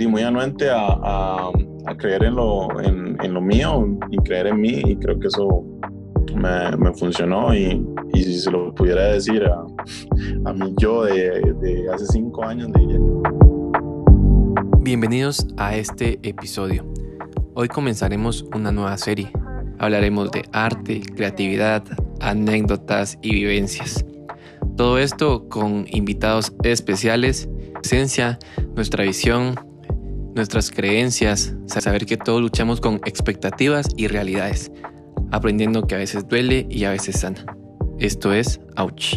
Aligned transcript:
di 0.00 0.06
muy 0.06 0.22
anuente 0.22 0.70
a, 0.70 1.50
creer 1.98 2.24
en 2.24 2.36
lo, 2.36 2.68
en, 2.80 3.34
lo 3.34 3.40
mío 3.42 3.86
y 4.10 4.16
creer 4.18 4.46
en 4.46 4.58
mí 4.58 4.80
y 4.86 4.96
creo 4.96 5.18
que 5.20 5.26
eso 5.26 5.62
me, 6.34 6.94
funcionó 6.94 7.54
y, 7.54 7.84
y, 8.14 8.22
si 8.22 8.38
se 8.38 8.50
lo 8.50 8.74
pudiera 8.74 9.12
decir 9.12 9.44
a, 9.44 9.62
a 10.46 10.52
mí 10.54 10.74
yo 10.78 11.04
de, 11.04 11.42
de 11.60 11.90
hace 11.92 12.06
cinco 12.06 12.44
años 12.44 12.70
diría 12.72 12.96
que... 12.96 13.02
Bienvenidos 14.78 15.46
a 15.58 15.76
este 15.76 16.18
episodio. 16.22 16.90
Hoy 17.52 17.68
comenzaremos 17.68 18.46
una 18.54 18.72
nueva 18.72 18.96
serie. 18.96 19.30
Hablaremos 19.78 20.30
de 20.30 20.44
arte, 20.52 21.02
creatividad, 21.14 21.84
anécdotas 22.20 23.18
y 23.20 23.34
vivencias. 23.34 24.06
Todo 24.78 24.98
esto 24.98 25.46
con 25.50 25.84
invitados 25.90 26.54
especiales, 26.62 27.50
esencia, 27.82 28.38
nuestra 28.74 29.04
visión, 29.04 29.56
nuestras 30.40 30.70
creencias, 30.70 31.54
saber 31.66 32.06
que 32.06 32.16
todos 32.16 32.40
luchamos 32.40 32.80
con 32.80 32.94
expectativas 33.04 33.86
y 33.98 34.06
realidades, 34.06 34.72
aprendiendo 35.32 35.86
que 35.86 35.96
a 35.96 35.98
veces 35.98 36.26
duele 36.26 36.66
y 36.70 36.84
a 36.84 36.90
veces 36.90 37.20
sana. 37.20 37.44
Esto 37.98 38.32
es 38.32 38.58
Ouch. 38.76 39.16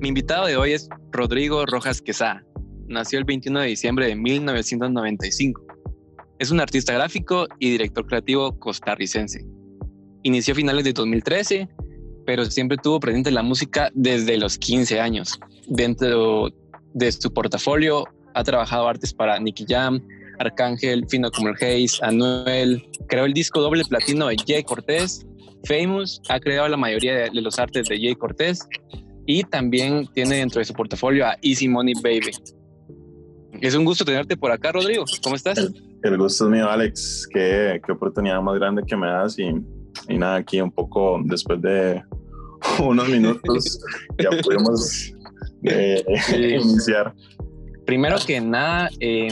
Mi 0.00 0.08
invitado 0.08 0.44
de 0.44 0.58
hoy 0.58 0.72
es 0.72 0.86
Rodrigo 1.12 1.64
Rojas 1.64 2.02
Quesada. 2.02 2.44
Nació 2.88 3.20
el 3.20 3.24
21 3.24 3.60
de 3.60 3.68
diciembre 3.68 4.06
de 4.06 4.16
1995. 4.16 5.62
Es 6.38 6.50
un 6.50 6.60
artista 6.60 6.92
gráfico 6.92 7.46
y 7.58 7.70
director 7.70 8.06
creativo 8.06 8.58
costarricense. 8.58 9.46
Inició 10.24 10.52
a 10.52 10.56
finales 10.56 10.84
de 10.84 10.92
2013, 10.92 11.68
pero 12.26 12.44
siempre 12.44 12.76
tuvo 12.76 13.00
presente 13.00 13.30
la 13.30 13.42
música 13.42 13.90
desde 13.94 14.36
los 14.36 14.58
15 14.58 15.00
años. 15.00 15.40
Dentro 15.68 16.50
de 16.94 17.12
su 17.12 17.32
portafolio 17.32 18.04
ha 18.34 18.42
trabajado 18.42 18.88
artes 18.88 19.12
para 19.12 19.38
Nicky 19.38 19.64
Jam, 19.68 20.00
Arcángel, 20.38 21.06
Fino 21.08 21.30
como 21.30 21.48
el 21.48 21.56
Hayes, 21.60 22.02
Anuel. 22.02 22.84
Creó 23.08 23.26
el 23.26 23.32
disco 23.32 23.60
doble 23.60 23.84
platino 23.84 24.28
de 24.28 24.36
Jay 24.46 24.64
Cortés. 24.64 25.24
Famous 25.64 26.20
ha 26.28 26.40
creado 26.40 26.68
la 26.68 26.76
mayoría 26.76 27.30
de 27.30 27.40
los 27.40 27.58
artes 27.58 27.88
de 27.88 27.96
Jay 27.96 28.14
Cortés 28.14 28.66
y 29.26 29.44
también 29.44 30.06
tiene 30.12 30.36
dentro 30.36 30.58
de 30.58 30.64
su 30.64 30.74
portafolio 30.74 31.26
a 31.26 31.36
Easy 31.42 31.68
Money 31.68 31.94
Baby. 32.02 32.32
Es 33.60 33.74
un 33.74 33.84
gusto 33.84 34.04
tenerte 34.04 34.36
por 34.36 34.50
acá, 34.50 34.72
Rodrigo. 34.72 35.04
¿Cómo 35.22 35.36
estás? 35.36 35.58
El, 36.02 36.18
gusto 36.18 36.44
es 36.44 36.50
mío, 36.50 36.68
Alex. 36.68 37.26
Qué, 37.32 37.80
qué, 37.84 37.92
oportunidad 37.92 38.42
más 38.42 38.56
grande 38.56 38.82
que 38.86 38.96
me 38.96 39.06
das 39.06 39.38
y, 39.38 39.44
y 40.08 40.18
nada, 40.18 40.36
aquí 40.36 40.60
un 40.60 40.72
poco 40.72 41.20
después 41.24 41.62
de 41.62 42.02
unos 42.82 43.08
minutos 43.08 43.78
ya 44.18 44.30
pudimos 44.42 45.13
eh, 45.64 46.04
iniciar. 46.62 47.14
Primero 47.86 48.16
que 48.26 48.40
nada, 48.40 48.88
eh, 49.00 49.28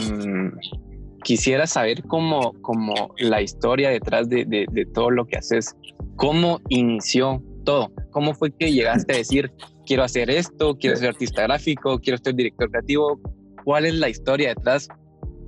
quisiera 1.23 1.65
saber 1.65 2.03
cómo, 2.03 2.53
cómo 2.61 3.13
la 3.17 3.41
historia 3.41 3.89
detrás 3.89 4.29
de, 4.29 4.45
de, 4.45 4.65
de 4.71 4.85
todo 4.85 5.09
lo 5.09 5.25
que 5.25 5.37
haces, 5.37 5.75
cómo 6.15 6.61
inició 6.69 7.41
todo, 7.63 7.91
cómo 8.11 8.33
fue 8.33 8.51
que 8.51 8.71
llegaste 8.71 9.13
a 9.13 9.17
decir, 9.17 9.51
quiero 9.85 10.03
hacer 10.03 10.29
esto, 10.29 10.77
quiero 10.77 10.95
ser 10.97 11.09
artista 11.09 11.43
gráfico, 11.43 11.99
quiero 11.99 12.17
ser 12.23 12.35
director 12.35 12.69
creativo. 12.69 13.19
¿Cuál 13.63 13.85
es 13.85 13.95
la 13.95 14.09
historia 14.09 14.49
detrás? 14.49 14.87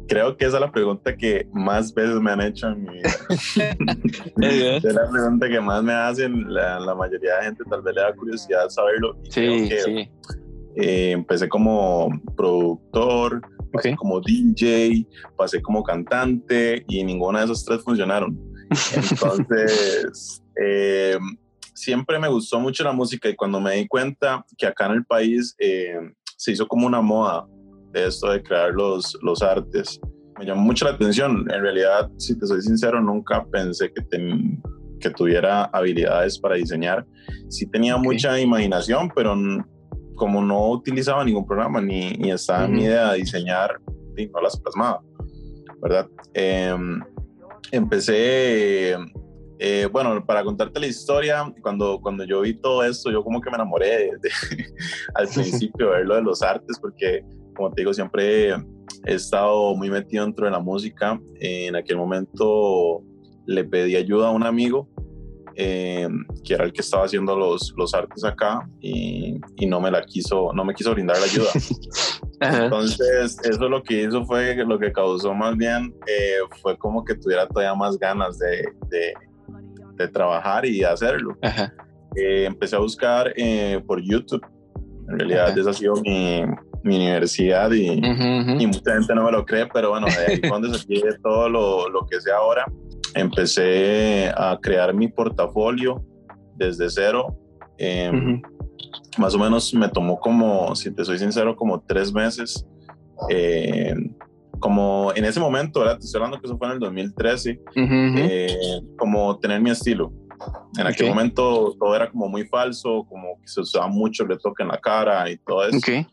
Creo 0.07 0.37
que 0.37 0.45
esa 0.45 0.57
es 0.57 0.61
la 0.61 0.71
pregunta 0.71 1.15
que 1.17 1.47
más 1.51 1.93
veces 1.93 2.15
me 2.21 2.31
han 2.31 2.41
hecho 2.41 2.67
en 2.67 2.83
mi 2.83 2.93
vida. 2.93 3.09
es 4.79 4.83
la 4.83 5.09
pregunta 5.09 5.49
que 5.49 5.59
más 5.59 5.83
me 5.83 5.93
hacen. 5.93 6.53
La, 6.53 6.79
la, 6.79 6.93
mayoría 6.93 7.37
de 7.37 7.45
gente 7.45 7.63
tal 7.69 7.81
vez 7.81 7.95
le 7.95 8.01
da 8.01 8.13
curiosidad 8.13 8.69
saberlo. 8.69 9.17
sí, 9.29 9.67
que, 9.67 9.79
sí. 9.79 10.09
Eh, 10.77 11.11
empecé 11.11 11.47
como 11.47 12.09
productor, 12.35 13.41
okay. 13.73 13.95
como 13.95 14.19
DJ, 14.19 15.07
pasé 15.37 15.61
como 15.61 15.83
cantante 15.83 16.83
y 16.87 17.03
ninguna 17.03 17.39
de 17.39 17.45
esas 17.45 17.63
tres 17.63 17.81
funcionaron. 17.83 18.37
Entonces, 18.95 20.43
eh, 20.61 21.17
siempre 21.73 22.19
me 22.19 22.27
gustó 22.27 22.59
mucho 22.59 22.83
la 22.83 22.91
música 22.91 23.29
y 23.29 23.35
cuando 23.35 23.59
me 23.59 23.75
di 23.75 23.87
cuenta 23.87 24.45
que 24.57 24.65
acá 24.65 24.87
en 24.87 24.93
el 24.93 25.05
país 25.05 25.55
eh, 25.59 25.97
se 26.37 26.51
hizo 26.51 26.67
como 26.67 26.87
una 26.87 27.01
moda 27.01 27.45
de 27.91 28.07
esto 28.07 28.31
de 28.31 28.43
crear 28.43 28.71
los, 28.71 29.17
los 29.21 29.41
artes, 29.41 29.99
me 30.37 30.45
llamó 30.45 30.61
mucho 30.61 30.85
la 30.85 30.91
atención. 30.91 31.45
En 31.49 31.61
realidad, 31.61 32.09
si 32.17 32.37
te 32.37 32.45
soy 32.45 32.61
sincero, 32.61 33.01
nunca 33.01 33.45
pensé 33.45 33.91
que, 33.93 34.01
ten, 34.01 34.61
que 34.99 35.09
tuviera 35.11 35.65
habilidades 35.65 36.37
para 36.37 36.55
diseñar. 36.55 37.05
Sí 37.47 37.65
tenía 37.67 37.95
okay. 37.95 38.09
mucha 38.09 38.39
imaginación, 38.39 39.09
pero 39.15 39.35
como 40.15 40.41
no 40.41 40.69
utilizaba 40.69 41.23
ningún 41.23 41.45
programa 41.45 41.81
ni, 41.81 42.11
ni 42.11 42.31
estaba 42.31 42.65
en 42.65 42.73
mi 42.73 42.83
idea 42.83 43.11
de 43.11 43.19
diseñar, 43.19 43.79
y 44.17 44.27
no 44.27 44.41
las 44.41 44.59
plasmaba, 44.59 45.01
¿verdad? 45.81 46.07
Eh, 46.33 46.75
empecé 47.71 48.95
eh, 49.57 49.87
bueno, 49.91 50.25
para 50.25 50.43
contarte 50.43 50.79
la 50.79 50.87
historia, 50.87 51.53
cuando, 51.61 51.99
cuando 52.01 52.23
yo 52.25 52.41
vi 52.41 52.53
todo 52.53 52.83
esto, 52.83 53.09
yo 53.11 53.23
como 53.23 53.39
que 53.39 53.49
me 53.49 53.55
enamoré 53.55 53.89
de, 53.89 54.11
de, 54.21 54.29
al 55.15 55.27
principio 55.27 55.91
de 55.91 56.03
lo 56.03 56.15
de 56.15 56.21
los 56.21 56.41
artes, 56.41 56.77
porque 56.79 57.23
como 57.55 57.71
te 57.71 57.81
digo, 57.81 57.93
siempre 57.93 58.49
he 58.51 59.13
estado 59.13 59.75
muy 59.75 59.89
metido 59.89 60.25
dentro 60.25 60.45
de 60.45 60.51
la 60.51 60.59
música. 60.59 61.19
En 61.39 61.75
aquel 61.75 61.97
momento 61.97 63.01
le 63.45 63.63
pedí 63.63 63.95
ayuda 63.95 64.27
a 64.27 64.31
un 64.31 64.43
amigo, 64.43 64.87
eh, 65.55 66.07
que 66.43 66.53
era 66.53 66.65
el 66.65 66.73
que 66.73 66.81
estaba 66.81 67.05
haciendo 67.05 67.35
los, 67.37 67.73
los 67.77 67.93
artes 67.93 68.23
acá, 68.23 68.67
y, 68.79 69.39
y, 69.57 69.65
no 69.65 69.79
me 69.79 69.91
la 69.91 70.03
quiso, 70.03 70.51
no 70.53 70.63
me 70.63 70.73
quiso 70.73 70.91
brindar 70.93 71.17
la 71.17 71.25
ayuda. 71.25 71.49
Entonces, 72.63 73.37
eso 73.43 73.69
lo 73.69 73.81
que 73.81 74.03
hizo 74.03 74.25
fue, 74.25 74.55
lo 74.65 74.77
que 74.77 74.91
causó 74.91 75.33
más 75.33 75.55
bien, 75.57 75.93
eh, 76.07 76.37
fue 76.61 76.77
como 76.77 77.03
que 77.03 77.15
tuviera 77.15 77.47
todavía 77.47 77.73
más 77.75 77.97
ganas 77.97 78.37
de, 78.37 78.65
de 78.89 79.13
de 79.97 80.07
trabajar 80.07 80.65
y 80.65 80.83
hacerlo. 80.83 81.37
Eh, 82.15 82.45
empecé 82.45 82.75
a 82.75 82.79
buscar 82.79 83.33
eh, 83.35 83.81
por 83.85 84.01
YouTube. 84.01 84.45
En 85.09 85.19
realidad, 85.19 85.49
Ajá. 85.49 85.59
esa 85.59 85.69
ha 85.69 85.73
sido 85.73 85.95
mi, 85.97 86.43
mi 86.83 86.95
universidad 86.95 87.71
y, 87.71 87.89
uh 87.89 88.01
-huh. 88.01 88.61
y, 88.61 88.67
mucha 88.67 88.93
gente 88.93 89.13
no 89.13 89.23
me 89.23 89.31
lo 89.31 89.45
cree, 89.45 89.67
pero 89.71 89.91
bueno, 89.91 90.07
de 90.07 90.33
ahí 90.33 90.41
cuando 90.41 90.73
se 90.73 90.85
todo 91.21 91.49
lo, 91.49 91.89
lo, 91.89 92.05
que 92.07 92.19
sé 92.21 92.31
ahora, 92.31 92.65
empecé 93.15 94.31
a 94.35 94.57
crear 94.61 94.93
mi 94.93 95.07
portafolio 95.07 96.03
desde 96.55 96.89
cero. 96.89 97.35
Eh, 97.77 98.11
uh 98.11 98.15
-huh. 98.15 98.41
Más 99.17 99.33
o 99.33 99.39
menos 99.39 99.73
me 99.73 99.89
tomó 99.89 100.19
como, 100.19 100.75
si 100.75 100.91
te 100.91 101.03
soy 101.03 101.17
sincero, 101.17 101.55
como 101.55 101.81
tres 101.81 102.13
meses 102.13 102.65
como 104.59 105.11
en 105.15 105.25
ese 105.25 105.39
momento, 105.39 105.81
¿verdad? 105.81 105.99
Te 105.99 106.05
estoy 106.05 106.19
hablando 106.19 106.39
que 106.39 106.47
eso 106.47 106.57
fue 106.57 106.67
en 106.67 106.73
el 106.73 106.79
2013, 106.79 107.59
uh 107.63 107.79
-huh. 107.79 108.15
eh, 108.17 108.81
como 108.97 109.37
tener 109.39 109.61
mi 109.61 109.69
estilo. 109.69 110.11
En 110.77 110.87
aquel 110.87 111.05
okay. 111.05 111.09
momento 111.09 111.75
todo 111.79 111.95
era 111.95 112.09
como 112.09 112.27
muy 112.27 112.45
falso, 112.45 113.05
como 113.07 113.39
que 113.39 113.47
se 113.47 113.61
usaba 113.61 113.87
mucho 113.87 114.23
el 114.23 114.29
retoque 114.29 114.63
en 114.63 114.69
la 114.69 114.77
cara 114.77 115.29
y 115.29 115.37
todo 115.37 115.67
eso. 115.67 115.77
Okay. 115.77 116.05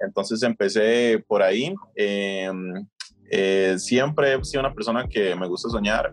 Entonces 0.00 0.42
empecé 0.42 1.22
por 1.26 1.42
ahí. 1.42 1.74
Eh, 1.94 2.50
eh, 3.30 3.74
siempre 3.78 4.34
he 4.34 4.44
sido 4.44 4.60
una 4.60 4.72
persona 4.72 5.06
que 5.08 5.34
me 5.34 5.46
gusta 5.46 5.68
soñar. 5.68 6.12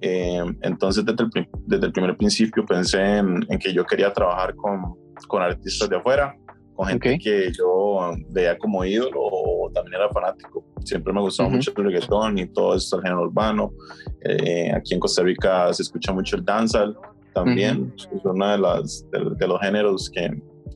Eh, 0.00 0.42
entonces 0.62 1.04
desde 1.04 1.24
el, 1.24 1.48
desde 1.66 1.86
el, 1.86 1.92
primer 1.92 2.16
principio 2.16 2.66
pensé 2.66 3.18
en, 3.18 3.44
en, 3.48 3.58
que 3.58 3.72
yo 3.72 3.84
quería 3.84 4.12
trabajar 4.12 4.54
con, 4.54 4.94
con 5.26 5.42
artistas 5.42 5.88
de 5.88 5.96
afuera 5.96 6.36
con 6.76 6.86
gente 6.86 7.08
okay. 7.08 7.18
que 7.18 7.52
yo 7.52 8.12
veía 8.28 8.56
como 8.58 8.84
ídolo 8.84 9.18
o 9.18 9.70
también 9.72 9.94
era 9.94 10.10
fanático. 10.10 10.62
Siempre 10.84 11.12
me 11.12 11.20
gustaba 11.22 11.48
uh 11.48 11.52
-huh. 11.52 11.56
mucho 11.56 11.72
el 11.74 11.84
reggaetón 11.84 12.38
y 12.38 12.46
todo 12.48 12.76
esto, 12.76 12.96
el 12.96 13.02
género 13.02 13.22
urbano. 13.22 13.72
Eh, 14.20 14.70
aquí 14.74 14.94
en 14.94 15.00
Costa 15.00 15.22
Rica 15.22 15.72
se 15.72 15.82
escucha 15.82 16.12
mucho 16.12 16.36
el 16.36 16.44
dancehall 16.44 16.96
también, 17.32 17.80
uh 17.80 17.86
-huh. 17.86 18.16
es 18.16 18.24
uno 18.24 18.46
de, 18.46 18.58
las, 18.58 19.06
de, 19.10 19.30
de, 19.36 19.48
los 19.48 19.60
géneros 19.60 20.10
que, 20.10 20.30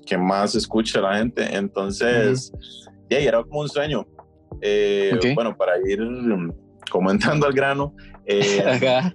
que 0.06 0.16
más 0.16 0.54
escucha 0.54 1.00
la 1.02 1.18
gente. 1.18 1.42
Entonces, 1.54 2.50
uh 2.54 2.58
-huh. 2.58 3.08
yeah, 3.10 3.20
era 3.20 3.44
como 3.44 3.60
un 3.60 3.68
sueño. 3.68 4.06
Eh, 4.62 5.12
okay. 5.14 5.34
Bueno, 5.34 5.54
para 5.54 5.76
ir 5.86 6.00
comentando 6.90 7.46
al 7.46 7.52
grano, 7.52 7.94
eh, 8.26 8.62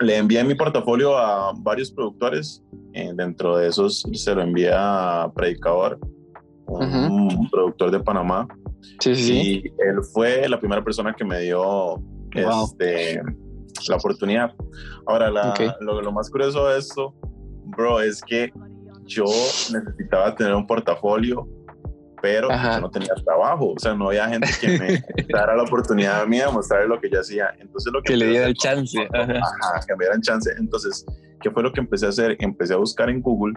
le 0.00 0.16
envié 0.16 0.42
mi 0.44 0.54
portafolio 0.54 1.16
a 1.16 1.52
varios 1.56 1.90
productores. 1.90 2.62
Eh, 2.92 3.12
dentro 3.14 3.56
de 3.56 3.68
esos 3.68 4.04
se 4.12 4.34
lo 4.34 4.42
envié 4.42 4.72
a 4.74 5.30
Predicador, 5.34 5.98
un 6.66 6.82
uh 6.82 7.28
-huh. 7.28 7.50
productor 7.50 7.90
de 7.90 8.00
Panamá. 8.00 8.48
Sí, 8.98 9.14
sí, 9.14 9.62
y 9.64 9.68
él 9.82 10.02
fue 10.12 10.48
la 10.48 10.58
primera 10.58 10.82
persona 10.82 11.14
que 11.14 11.24
me 11.24 11.40
dio 11.40 11.62
wow. 11.62 12.64
este, 12.64 13.22
la 13.88 13.96
oportunidad. 13.96 14.52
Ahora, 15.06 15.30
la, 15.30 15.50
okay. 15.50 15.70
lo, 15.80 16.00
lo, 16.00 16.12
más 16.12 16.30
curioso 16.30 16.66
de 16.68 16.78
esto, 16.78 17.14
bro, 17.66 18.00
es 18.00 18.20
que 18.22 18.50
yo 19.06 19.24
necesitaba 19.24 20.34
tener 20.34 20.54
un 20.54 20.66
portafolio, 20.66 21.46
pero 22.20 22.48
yo 22.50 22.80
no 22.80 22.90
tenía 22.90 23.14
trabajo. 23.24 23.72
O 23.76 23.78
sea, 23.78 23.94
no 23.94 24.08
había 24.08 24.28
gente 24.28 24.48
que 24.60 24.78
me 24.78 25.04
dara 25.28 25.56
la 25.56 25.62
oportunidad 25.62 26.22
a 26.22 26.26
mí 26.26 26.38
de 26.38 26.46
mostrar 26.48 26.86
lo 26.86 27.00
que 27.00 27.10
yo 27.10 27.20
hacía. 27.20 27.54
Entonces, 27.58 27.92
lo 27.92 28.02
que, 28.02 28.12
que 28.12 28.16
le 28.16 28.26
diera 28.26 28.46
el 28.46 28.54
chance. 28.54 28.98
Ajá. 29.12 29.32
Ajá, 29.32 29.86
que 29.86 29.96
me 29.96 30.04
dieran 30.04 30.20
chance. 30.22 30.50
Entonces, 30.58 31.04
¿qué 31.40 31.50
fue 31.50 31.62
lo 31.62 31.72
que 31.72 31.80
empecé 31.80 32.06
a 32.06 32.10
hacer? 32.10 32.36
Empecé 32.40 32.74
a 32.74 32.78
buscar 32.78 33.10
en 33.10 33.20
Google 33.20 33.54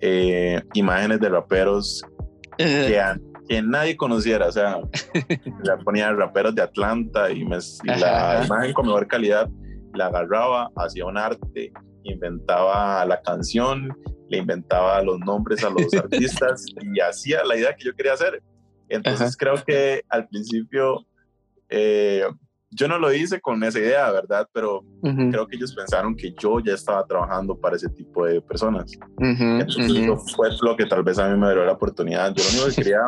eh, 0.00 0.62
imágenes 0.74 1.20
de 1.20 1.28
raperos 1.28 2.02
que 2.56 3.00
que 3.48 3.60
nadie 3.62 3.96
conociera, 3.96 4.48
o 4.48 4.52
sea, 4.52 4.80
le 5.62 5.76
ponía 5.84 6.12
raperos 6.12 6.54
de 6.54 6.62
Atlanta 6.62 7.30
y, 7.30 7.44
me, 7.44 7.58
la 7.84 8.42
imagen 8.44 8.72
con 8.72 8.86
mejor 8.86 9.06
calidad 9.06 9.48
la 9.94 10.06
agarraba, 10.06 10.70
hacía 10.76 11.06
un 11.06 11.16
arte, 11.16 11.72
inventaba 12.02 13.04
la 13.06 13.20
canción, 13.22 13.96
le 14.34 14.40
inventaba 14.40 15.00
los 15.02 15.18
nombres 15.20 15.62
a 15.64 15.70
los 15.70 15.92
artistas 15.94 16.66
y 16.80 17.00
hacía 17.00 17.44
la 17.44 17.56
idea 17.56 17.74
que 17.74 17.84
yo 17.84 17.94
quería 17.94 18.14
hacer. 18.14 18.42
Entonces 18.88 19.36
creo 19.36 19.54
que 19.64 20.02
al 20.08 20.28
principio 20.28 21.06
eh, 21.68 22.24
yo 22.70 22.88
no 22.88 22.98
lo 22.98 23.12
hice 23.12 23.40
con 23.40 23.62
esa 23.62 23.78
idea, 23.78 24.10
¿verdad? 24.10 24.48
Pero 24.52 24.84
creo 25.00 25.46
que 25.46 25.56
ellos 25.56 25.74
pensaron 25.74 26.16
que 26.16 26.34
yo 26.38 26.58
ya 26.60 26.74
estaba 26.74 27.06
trabajando 27.06 27.56
para 27.56 27.76
ese 27.76 27.88
tipo 27.88 28.26
de 28.26 28.40
personas. 28.42 28.90
Entonces 29.18 29.90
eso 29.90 30.16
fue 30.36 30.48
lo 30.60 30.76
que 30.76 30.86
tal 30.86 31.04
vez 31.04 31.18
a 31.18 31.28
mí 31.28 31.38
me 31.38 31.52
dio 31.52 31.64
la 31.64 31.72
oportunidad. 31.72 32.34
Yo 32.34 32.42
lo 32.42 32.50
único 32.50 32.66
que 32.68 32.82
quería 32.82 33.00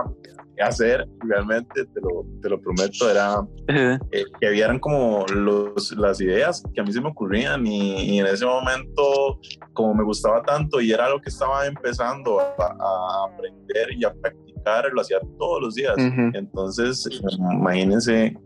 hacer, 0.62 1.06
realmente, 1.20 1.84
te 1.84 2.00
lo, 2.00 2.24
te 2.42 2.48
lo 2.48 2.60
prometo, 2.60 3.10
era 3.10 3.40
eh, 3.68 4.24
que 4.40 4.50
vieran 4.50 4.78
como 4.78 5.24
los, 5.34 5.92
las 5.96 6.20
ideas 6.20 6.62
que 6.74 6.80
a 6.80 6.84
mí 6.84 6.92
se 6.92 7.00
me 7.00 7.08
ocurrían 7.08 7.66
y, 7.66 8.18
en 8.18 8.26
ese 8.26 8.46
momento, 8.46 9.38
como 9.72 9.94
me 9.94 10.04
gustaba 10.04 10.42
tanto 10.42 10.80
y 10.80 10.92
era 10.92 11.08
lo 11.08 11.20
que 11.20 11.28
estaba 11.28 11.66
empezando 11.66 12.40
a, 12.40 12.54
a 12.58 13.26
aprender 13.28 13.88
y 13.98 14.04
a 14.04 14.12
practicar, 14.12 14.90
lo 14.92 15.00
hacía 15.00 15.18
todos 15.38 15.62
los 15.62 15.74
días. 15.74 15.94
Entonces, 15.98 17.08
imagínense. 17.38 18.36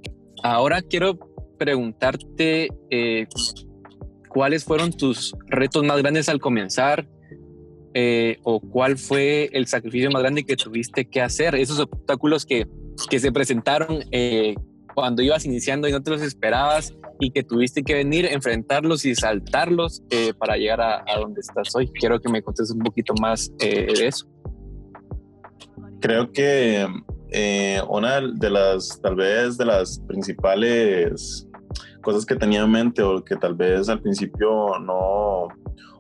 Ahora 0.43 0.83
quiero 0.83 1.19
preguntarte 1.59 2.69
eh, 2.91 3.27
cuáles 4.29 4.65
fueron 4.65 4.93
tus 4.93 5.37
retos 5.49 5.85
más 5.85 5.99
grandes 5.99 6.29
al 6.29 6.41
comenzar 6.41 7.07
eh, 7.95 8.39
o 8.43 8.61
cuál 8.61 8.99
fue 8.99 9.51
el 9.53 9.67
sacrificio 9.67 10.11
más 10.11 10.23
grande 10.23 10.45
que 10.45 10.57
tuviste 10.57 11.05
que 11.07 11.21
hacer, 11.21 11.55
esos 11.55 11.79
obstáculos 11.81 12.47
que, 12.47 12.67
que 13.09 13.19
se 13.19 13.33
presentaron 13.33 14.05
eh, 14.11 14.55
cuando 14.95 15.23
ibas 15.23 15.45
iniciando 15.45 15.89
y 15.89 15.93
no 15.93 16.03
te 16.03 16.11
los 16.11 16.23
esperabas 16.23 16.95
y 17.21 17.31
que 17.31 17.43
tuviste 17.43 17.83
que 17.83 17.95
venir, 17.95 18.27
enfrentarlos 18.27 19.05
y 19.05 19.15
saltarlos 19.15 20.03
para 20.39 20.57
llegar 20.57 20.81
a, 20.81 21.05
a, 21.07 21.19
donde 21.21 21.41
estás 21.41 21.75
hoy. 21.75 21.89
Quiero 21.89 22.21
que 22.21 22.29
me 22.29 22.43
contes 22.43 22.71
un 22.71 22.81
poquito 22.81 23.15
más 23.21 23.53
de 23.59 24.07
eso. 24.07 24.27
Creo 26.01 26.33
que 26.33 26.87
eh, 27.33 27.81
una 27.89 28.21
de 28.21 28.51
las, 28.51 29.01
tal 29.01 29.15
vez, 29.15 29.57
de 29.57 29.65
las 29.65 30.01
principales 30.01 31.47
cosas 32.03 32.27
que 32.27 32.35
tenía 32.35 32.63
en 32.63 32.71
mente 32.71 33.03
o 33.03 33.23
que 33.23 33.37
tal 33.37 33.55
vez 33.55 33.89
al 33.89 34.01
principio 34.01 34.79
no, 34.81 35.49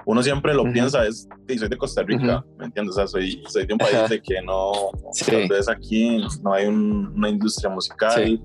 uno 0.06 0.22
siempre 0.22 0.54
lo 0.54 0.64
piensa 0.72 1.06
es, 1.06 1.28
que 1.46 1.58
soy 1.58 1.68
de 1.68 1.76
Costa 1.76 2.02
Rica, 2.02 2.44
¿me 2.58 2.66
entiendes? 2.66 2.94
O 2.94 2.98
sea, 2.98 3.06
soy, 3.06 3.42
soy 3.48 3.66
de 3.66 3.74
un 3.74 3.78
país 3.78 4.08
de 4.08 4.20
que 4.20 4.40
no, 4.42 4.72
tal 5.26 5.48
vez 5.48 5.68
aquí 5.68 6.24
no 6.42 6.52
hay 6.52 6.66
una 6.66 7.28
industria 7.28 7.70
musical, 7.70 8.40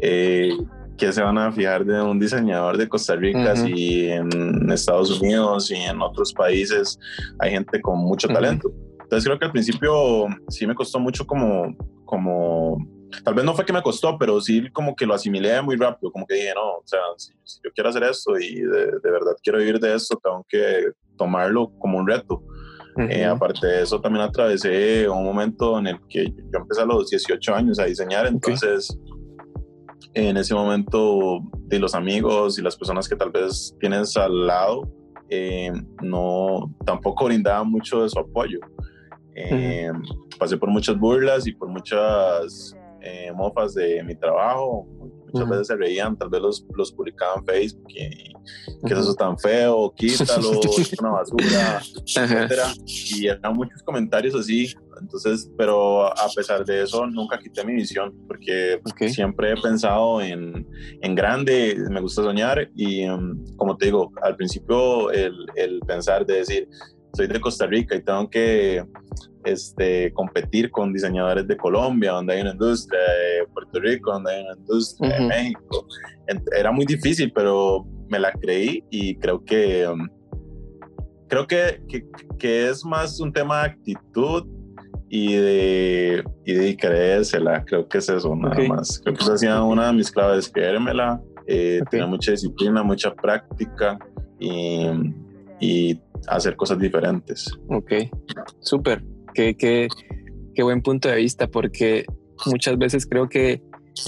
eh, 0.00 0.50
que 0.96 1.12
se 1.12 1.22
van 1.22 1.38
a 1.38 1.50
fijar 1.50 1.84
de 1.84 2.00
un 2.00 2.20
diseñador 2.20 2.76
de 2.76 2.88
Costa 2.88 3.16
Rica 3.16 3.56
si 3.56 4.08
en 4.08 4.70
Estados 4.70 5.20
Unidos 5.20 5.70
y 5.70 5.74
en 5.74 6.00
otros 6.00 6.32
países 6.32 6.98
hay 7.40 7.50
gente 7.50 7.80
con 7.80 7.98
mucho 7.98 8.28
talento. 8.28 8.70
Entonces 9.02 9.24
creo 9.24 9.38
que 9.38 9.44
al 9.46 9.52
principio 9.52 10.26
sí 10.48 10.66
me 10.66 10.74
costó 10.74 11.00
mucho 11.00 11.26
como 11.26 11.74
como, 12.04 12.86
tal 13.22 13.34
vez 13.34 13.44
no 13.44 13.54
fue 13.54 13.64
que 13.64 13.72
me 13.72 13.82
costó, 13.82 14.18
pero 14.18 14.40
sí 14.40 14.68
como 14.70 14.94
que 14.96 15.06
lo 15.06 15.14
asimilé 15.14 15.60
muy 15.62 15.76
rápido, 15.76 16.10
como 16.10 16.26
que 16.26 16.34
dije, 16.34 16.52
no, 16.54 16.78
o 16.78 16.82
sea, 16.84 17.00
si, 17.16 17.32
yo 17.62 17.70
quiero 17.74 17.90
hacer 17.90 18.04
esto 18.04 18.38
y 18.38 18.60
de, 18.60 18.98
verdad 19.02 19.36
quiero 19.42 19.58
vivir 19.58 19.78
de 19.78 19.94
esto, 19.94 20.18
tengo 20.22 20.44
que 20.48 20.90
tomarlo 21.16 21.70
como 21.78 21.98
un 21.98 22.06
reto. 22.06 22.42
Eh, 22.96 23.24
aparte 23.24 23.66
de 23.66 23.82
eso, 23.82 24.00
también 24.00 24.24
atravesé 24.24 25.08
un 25.08 25.24
momento 25.24 25.80
en 25.80 25.88
el 25.88 26.00
que 26.08 26.26
yo 26.26 26.58
empecé 26.60 26.82
a 26.82 26.86
los 26.86 27.10
18 27.10 27.54
años 27.54 27.80
a 27.80 27.86
diseñar, 27.86 28.26
entonces 28.26 28.96
en 30.14 30.36
ese 30.36 30.54
momento 30.54 31.40
de 31.66 31.78
los 31.80 31.94
amigos 31.94 32.58
y 32.58 32.62
las 32.62 32.76
personas 32.76 33.08
que 33.08 33.16
tal 33.16 33.30
vez 33.30 33.74
tienes 33.80 34.16
al 34.16 34.46
lado, 34.46 34.88
eh, 35.28 35.72
no, 36.02 36.72
tampoco 36.84 37.24
brindaban 37.24 37.70
mucho 37.70 38.02
de 38.02 38.08
su 38.08 38.18
apoyo. 38.18 38.60
Eh, 39.34 39.90
pasé 40.38 40.56
por 40.56 40.70
muchas 40.70 40.96
burlas 40.96 41.46
y 41.46 41.52
por 41.52 41.68
muchas 41.68 42.76
eh, 43.04 43.32
mofas 43.32 43.74
de 43.74 44.02
mi 44.02 44.14
trabajo. 44.14 44.86
Muchas 45.32 45.48
veces 45.48 45.66
se 45.66 45.76
reían, 45.76 46.16
tal 46.16 46.30
vez 46.30 46.40
los, 46.40 46.66
los 46.76 46.92
publicaban 46.92 47.40
en 47.40 47.44
Facebook 47.44 47.88
y 47.88 48.32
que 48.86 48.94
eso 48.94 49.10
es 49.10 49.16
tan 49.16 49.36
feo, 49.38 49.92
quítalo, 49.96 50.60
es 50.62 51.00
una 51.00 51.10
basura, 51.10 51.82
etcétera. 52.06 52.72
Y 52.86 53.26
eran 53.26 53.54
muchos 53.54 53.82
comentarios 53.82 54.34
así. 54.34 54.72
Entonces, 55.00 55.50
pero 55.58 56.06
a 56.06 56.28
pesar 56.34 56.64
de 56.64 56.84
eso, 56.84 57.04
nunca 57.06 57.38
quité 57.38 57.64
mi 57.64 57.74
visión 57.74 58.14
porque 58.28 58.80
siempre 59.08 59.52
he 59.52 59.56
pensado 59.60 60.20
en, 60.20 60.66
en, 61.02 61.14
grande, 61.16 61.76
me 61.90 62.00
gusta 62.00 62.22
soñar 62.22 62.70
y, 62.76 63.02
em, 63.02 63.44
como 63.56 63.76
te 63.76 63.86
digo, 63.86 64.12
al 64.22 64.36
principio 64.36 65.10
el, 65.10 65.34
el 65.56 65.80
pensar 65.80 66.24
de 66.24 66.36
decir, 66.36 66.68
soy 67.12 67.26
de 67.26 67.40
Costa 67.40 67.66
Rica 67.66 67.96
y 67.96 68.02
tengo 68.02 68.30
que 68.30 68.84
este, 69.44 70.12
competir 70.12 70.70
con 70.70 70.92
diseñadores 70.92 71.46
de 71.46 71.56
Colombia, 71.56 72.12
donde 72.12 72.34
hay 72.34 72.40
una 72.42 72.52
industria, 72.52 73.00
de 73.00 73.46
Puerto 73.52 73.80
Rico, 73.80 74.12
donde 74.12 74.32
hay 74.32 74.42
una 74.42 74.56
industria, 74.56 75.18
de 75.18 75.26
México. 75.26 75.86
Era 76.56 76.72
muy 76.72 76.86
difícil, 76.86 77.32
pero 77.32 77.86
me 78.08 78.18
la 78.18 78.32
creí 78.32 78.84
y 78.90 79.16
creo 79.16 79.44
que, 79.44 79.86
um, 79.86 80.08
creo 81.28 81.46
que, 81.46 81.82
que, 82.38 82.68
es 82.68 82.84
más 82.84 83.20
un 83.20 83.32
tema 83.32 83.60
de 83.60 83.70
actitud 83.70 84.46
y 85.08 85.34
de, 85.34 86.24
y 86.44 86.52
de 86.52 86.76
creérsela. 86.76 87.64
Creo 87.64 87.88
que 87.88 87.98
es 87.98 88.08
eso, 88.08 88.34
nada 88.34 88.56
más. 88.68 89.00
Creo 89.02 89.14
que 89.14 89.22
esa 89.22 89.34
ha 89.34 89.38
sido 89.38 89.66
una 89.66 89.88
de 89.88 89.92
mis 89.92 90.10
claves, 90.10 90.48
creérmela. 90.48 91.20
Eh, 91.46 91.82
Tener 91.90 92.06
mucha 92.06 92.30
disciplina, 92.30 92.82
mucha 92.82 93.14
práctica 93.14 93.98
y, 94.38 94.86
y 95.60 96.00
hacer 96.26 96.56
cosas 96.56 96.78
diferentes. 96.78 97.50
Ok, 97.68 97.92
súper. 98.60 99.04
Qué, 99.34 99.56
qué, 99.56 99.88
qué, 100.54 100.62
buen 100.62 100.82
punto 100.82 101.08
de 101.08 101.16
vista, 101.16 101.48
porque 101.48 102.04
muchas 102.46 102.78
veces 102.78 103.06
creo 103.06 103.28
que 103.28 103.62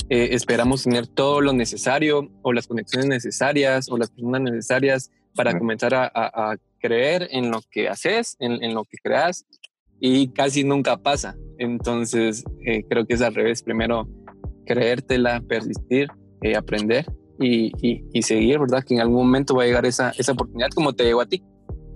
eh, 0.08 0.28
esperamos 0.32 0.84
tener 0.84 1.06
todo 1.06 1.40
lo 1.40 1.52
necesario 1.52 2.30
o 2.42 2.52
las 2.52 2.66
conexiones 2.66 3.08
necesarias 3.08 3.88
o 3.90 3.98
las 3.98 4.10
personas 4.10 4.42
necesarias 4.42 5.10
para 5.34 5.58
comenzar 5.58 5.94
a, 5.94 6.10
a, 6.14 6.56
creer 6.78 7.28
en 7.32 7.50
lo 7.50 7.60
que 7.70 7.88
haces, 7.88 8.36
en, 8.38 8.62
en, 8.62 8.74
lo 8.74 8.84
que 8.84 8.96
creas 9.02 9.44
y 9.98 10.28
casi 10.28 10.62
nunca 10.62 10.96
pasa. 10.96 11.36
Entonces 11.58 12.44
eh, 12.64 12.84
creo 12.88 13.06
que 13.06 13.14
es 13.14 13.22
al 13.22 13.34
revés. 13.34 13.62
Primero 13.62 14.08
creértela, 14.66 15.40
persistir, 15.40 16.08
eh, 16.42 16.56
aprender 16.56 17.06
y, 17.40 17.72
y, 17.80 18.04
y, 18.12 18.22
seguir, 18.22 18.58
¿verdad? 18.58 18.84
Que 18.84 18.94
en 18.94 19.00
algún 19.00 19.18
momento 19.18 19.54
va 19.54 19.62
a 19.62 19.66
llegar 19.66 19.86
esa, 19.86 20.10
esa 20.18 20.32
oportunidad 20.32 20.68
como 20.74 20.92
te 20.94 21.04
llegó 21.04 21.20
a 21.20 21.26
ti 21.26 21.42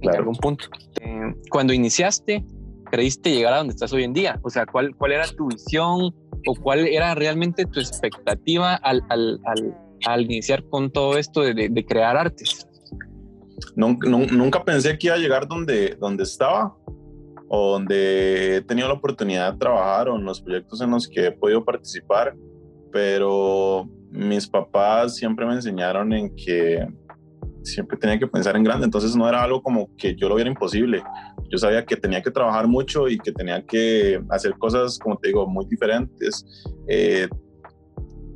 en 0.00 0.10
algún 0.10 0.36
punto. 0.36 0.66
Eh, 1.00 1.34
cuando 1.50 1.72
iniciaste, 1.72 2.44
creíste 2.90 3.30
llegar 3.30 3.54
a 3.54 3.58
donde 3.58 3.72
estás 3.72 3.92
hoy 3.92 4.04
en 4.04 4.12
día? 4.12 4.38
O 4.42 4.50
sea, 4.50 4.66
¿cuál, 4.66 4.94
cuál 4.96 5.12
era 5.12 5.26
tu 5.28 5.48
visión 5.48 6.14
o 6.46 6.54
cuál 6.60 6.86
era 6.86 7.14
realmente 7.14 7.66
tu 7.66 7.80
expectativa 7.80 8.74
al, 8.74 9.02
al, 9.08 9.40
al, 9.44 9.76
al 10.06 10.24
iniciar 10.24 10.64
con 10.68 10.90
todo 10.90 11.16
esto 11.16 11.42
de, 11.42 11.68
de, 11.70 11.84
crear 11.84 12.16
artes? 12.16 12.66
Nunca, 13.76 14.08
nunca, 14.08 14.64
pensé 14.64 14.98
que 14.98 15.08
iba 15.08 15.16
a 15.16 15.18
llegar 15.18 15.46
donde, 15.46 15.96
donde 16.00 16.24
estaba 16.24 16.74
o 17.48 17.72
donde 17.72 18.56
he 18.56 18.60
tenido 18.62 18.88
la 18.88 18.94
oportunidad 18.94 19.52
de 19.52 19.58
trabajar 19.58 20.08
o 20.08 20.16
en 20.16 20.24
los 20.24 20.40
proyectos 20.40 20.80
en 20.80 20.90
los 20.90 21.08
que 21.08 21.26
he 21.26 21.32
podido 21.32 21.64
participar, 21.64 22.34
pero 22.92 23.88
mis 24.10 24.46
papás 24.46 25.16
siempre 25.16 25.46
me 25.46 25.54
enseñaron 25.54 26.12
en 26.12 26.34
que 26.34 26.86
siempre 27.62 27.98
tenía 27.98 28.18
que 28.18 28.26
pensar 28.26 28.56
en 28.56 28.64
grande, 28.64 28.84
entonces 28.84 29.14
no 29.16 29.28
era 29.28 29.42
algo 29.42 29.62
como 29.62 29.94
que 29.96 30.14
yo 30.16 30.28
lo 30.28 30.34
viera 30.34 30.50
imposible. 30.50 31.02
Yo 31.50 31.58
sabía 31.58 31.84
que 31.84 31.96
tenía 31.96 32.22
que 32.22 32.30
trabajar 32.30 32.68
mucho 32.68 33.08
y 33.08 33.18
que 33.18 33.32
tenía 33.32 33.64
que 33.64 34.20
hacer 34.30 34.52
cosas, 34.58 34.98
como 34.98 35.16
te 35.16 35.28
digo, 35.28 35.46
muy 35.46 35.66
diferentes. 35.66 36.44
Eh, 36.88 37.28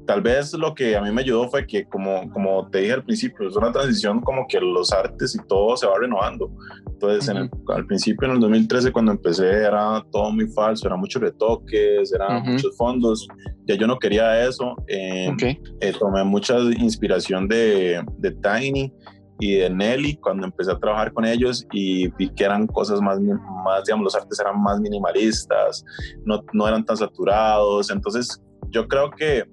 tal 0.07 0.21
vez 0.21 0.53
lo 0.55 0.75
que 0.75 0.97
a 0.97 1.03
mí 1.03 1.11
me 1.11 1.23
ayudó 1.23 1.49
fue 1.49 1.67
que, 1.67 1.85
como, 1.85 2.31
como 2.31 2.69
te 2.69 2.81
dije 2.81 2.93
al 2.93 3.05
principio, 3.05 3.49
es 3.49 3.57
una 3.57 3.73
transición 3.73 4.21
como 4.21 4.47
que 4.47 4.61
los 4.61 4.93
artes 4.93 5.35
y 5.35 5.47
todo 5.47 5.77
se 5.77 5.87
va 5.87 5.95
renovando. 5.99 6.51
Entonces, 6.87 7.29
en 7.29 7.37
el, 7.37 7.51
al 7.69 7.87
principio, 7.87 8.29
en 8.29 8.35
el 8.35 8.41
2013, 8.41 8.93
cuando 8.93 9.13
empecé, 9.13 9.49
era 9.49 10.05
todo 10.11 10.31
muy 10.31 10.47
falso, 10.49 10.87
eran 10.87 11.01
muchos 11.01 11.23
retoques, 11.23 12.13
eran 12.13 12.43
muchos 12.45 12.77
fondos. 12.77 13.27
Ya 13.67 13.77
yo 13.77 13.87
no 13.87 13.99
quería 13.99 14.47
eso. 14.47 14.75
Eh, 14.89 15.33
eh, 15.81 15.93
tomé 15.99 16.25
mucha 16.25 16.59
inspiración 16.59 17.49
de, 17.49 18.03
de 18.19 18.31
Tiny 18.33 18.93
y 19.39 19.57
de 19.57 19.71
Nelly 19.71 20.17
cuando 20.17 20.47
empecé 20.47 20.71
a 20.71 20.79
trabajar 20.79 21.13
con 21.13 21.25
ellos 21.25 21.67
y 21.73 22.09
vi 22.17 22.29
que 22.31 22.45
eran 22.45 22.67
cosas 22.67 23.01
más, 23.01 23.21
más 23.21 23.85
digamos, 23.85 24.05
los 24.05 24.15
artes 24.15 24.39
eran 24.41 24.63
más 24.63 24.81
minimalistas, 24.81 25.85
no, 26.25 26.43
no 26.53 26.69
eran 26.69 26.85
tan 26.85 26.97
saturados. 26.97 27.91
Entonces, 27.91 28.41
yo 28.71 28.87
creo 28.89 29.11
que 29.11 29.45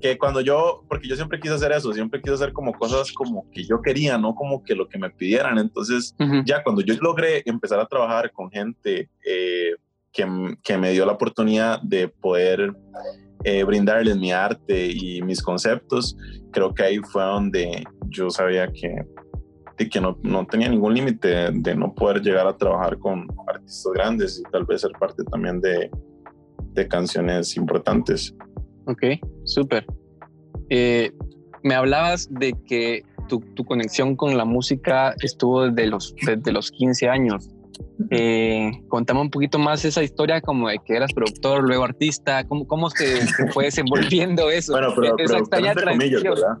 que 0.00 0.18
cuando 0.18 0.40
yo, 0.40 0.84
porque 0.88 1.06
yo 1.06 1.14
siempre 1.14 1.38
quise 1.38 1.54
hacer 1.54 1.72
eso, 1.72 1.92
siempre 1.92 2.20
quise 2.20 2.34
hacer 2.34 2.52
como 2.52 2.72
cosas 2.72 3.12
como 3.12 3.48
que 3.50 3.64
yo 3.64 3.80
quería, 3.80 4.18
no 4.18 4.34
como 4.34 4.64
que 4.64 4.74
lo 4.74 4.88
que 4.88 4.98
me 4.98 5.10
pidieran. 5.10 5.58
Entonces, 5.58 6.14
ya 6.44 6.62
cuando 6.62 6.82
yo 6.82 6.94
logré 7.00 7.42
empezar 7.44 7.78
a 7.78 7.86
trabajar 7.86 8.32
con 8.32 8.50
gente 8.50 9.08
eh, 9.24 9.74
que, 10.12 10.78
me 10.78 10.92
dio 10.92 11.06
la 11.06 11.12
oportunidad 11.12 11.80
de 11.82 12.08
poder 12.08 12.74
eh, 13.44 13.64
brindarles 13.64 14.16
mi 14.16 14.32
arte 14.32 14.90
y 14.90 15.22
mis 15.22 15.42
conceptos, 15.42 16.16
creo 16.52 16.74
que 16.74 16.82
ahí 16.82 16.98
fue 16.98 17.22
donde 17.22 17.84
yo 18.08 18.30
sabía 18.30 18.70
que, 18.70 19.06
que 19.88 20.00
no, 20.00 20.18
no 20.22 20.46
tenía 20.46 20.68
ningún 20.68 20.94
límite 20.94 21.50
de 21.52 21.74
no 21.74 21.94
poder 21.94 22.20
llegar 22.20 22.46
a 22.46 22.56
trabajar 22.56 22.98
con 22.98 23.26
artistas 23.46 23.92
grandes 23.94 24.40
y 24.40 24.50
tal 24.50 24.64
vez 24.66 24.82
ser 24.82 24.92
parte 24.92 25.24
también 25.24 25.60
de, 25.60 25.90
de 26.74 26.88
canciones 26.88 27.56
importantes. 27.56 28.34
Ok, 28.86 29.02
súper. 29.44 29.86
Eh, 30.68 31.12
me 31.62 31.74
hablabas 31.74 32.28
de 32.30 32.54
que 32.66 33.04
tu, 33.28 33.40
tu, 33.40 33.64
conexión 33.64 34.16
con 34.16 34.36
la 34.36 34.44
música 34.44 35.14
estuvo 35.22 35.68
desde 35.68 35.86
los, 35.88 36.14
desde 36.26 36.52
los 36.52 36.70
15 36.70 37.08
años. 37.08 37.48
Eh, 38.10 38.70
contame 38.88 39.20
un 39.20 39.30
poquito 39.30 39.58
más 39.58 39.84
esa 39.84 40.02
historia 40.02 40.40
como 40.40 40.68
de 40.68 40.78
que 40.84 40.94
eras 40.94 41.12
productor, 41.12 41.62
luego 41.62 41.84
artista, 41.84 42.46
¿cómo, 42.46 42.66
cómo 42.66 42.90
se, 42.90 43.26
fue 43.52 43.64
desenvolviendo 43.64 44.50
eso? 44.50 44.72
Bueno, 44.72 44.94
pero, 44.96 45.16
esa 45.18 45.38
extraña 45.38 45.74
¿verdad? 45.74 46.58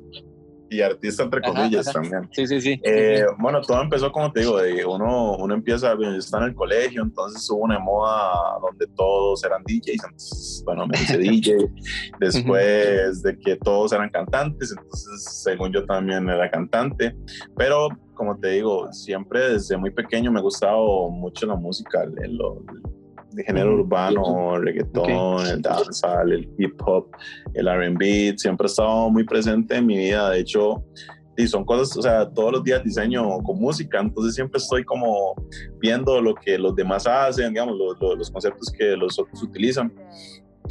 Y 0.70 0.80
artista 0.80 1.24
entre 1.24 1.42
comillas 1.42 1.92
también. 1.92 2.28
Sí, 2.32 2.46
sí, 2.46 2.60
sí. 2.60 2.80
Eh, 2.84 3.24
bueno, 3.38 3.60
todo 3.60 3.82
empezó 3.82 4.12
como 4.12 4.32
te 4.32 4.40
digo, 4.40 4.58
de 4.58 4.84
uno, 4.84 5.36
uno 5.36 5.54
empieza, 5.54 5.94
está 6.16 6.38
en 6.38 6.44
el 6.44 6.54
colegio, 6.54 7.02
entonces 7.02 7.48
hubo 7.50 7.64
una 7.64 7.78
moda 7.80 8.32
donde 8.62 8.86
todos 8.94 9.42
eran 9.44 9.62
DJs, 9.64 10.04
entonces, 10.04 10.62
bueno, 10.64 10.86
me 10.86 10.96
hice 10.96 11.18
DJ, 11.18 11.56
después 12.20 13.22
de 13.22 13.36
que 13.38 13.56
todos 13.56 13.92
eran 13.92 14.10
cantantes, 14.10 14.70
entonces 14.70 15.42
según 15.42 15.72
yo 15.72 15.84
también 15.84 16.28
era 16.30 16.48
cantante, 16.48 17.16
pero 17.56 17.88
como 18.14 18.38
te 18.38 18.48
digo, 18.48 18.92
siempre 18.92 19.52
desde 19.52 19.76
muy 19.76 19.90
pequeño 19.90 20.30
me 20.30 20.38
ha 20.38 20.42
gustado 20.42 21.10
mucho 21.10 21.46
la 21.46 21.56
música, 21.56 22.02
el, 22.02 22.38
de 23.32 23.44
género 23.44 23.74
urbano, 23.74 24.56
el 24.56 24.62
reggaetón, 24.62 25.46
el 25.46 25.62
dancehall, 25.62 26.32
el 26.32 26.50
hip 26.58 26.80
hop, 26.84 27.08
el 27.54 27.68
R&B, 27.68 28.34
siempre 28.36 28.64
ha 28.64 28.68
estado 28.68 29.10
muy 29.10 29.24
presente 29.24 29.76
en 29.76 29.86
mi 29.86 29.96
vida. 29.96 30.30
De 30.30 30.40
hecho, 30.40 30.84
y 31.36 31.46
son 31.46 31.64
cosas, 31.64 31.96
o 31.96 32.02
sea, 32.02 32.28
todos 32.28 32.52
los 32.52 32.64
días 32.64 32.84
diseño 32.84 33.38
con 33.42 33.58
música, 33.58 34.00
entonces 34.00 34.34
siempre 34.34 34.58
estoy 34.58 34.84
como 34.84 35.34
viendo 35.78 36.20
lo 36.20 36.34
que 36.34 36.58
los 36.58 36.74
demás 36.76 37.06
hacen, 37.06 37.48
digamos, 37.50 37.76
los, 37.78 38.18
los, 38.18 38.30
conceptos 38.30 38.70
que 38.70 38.96
los 38.96 39.18
otros 39.18 39.42
utilizan. 39.42 39.92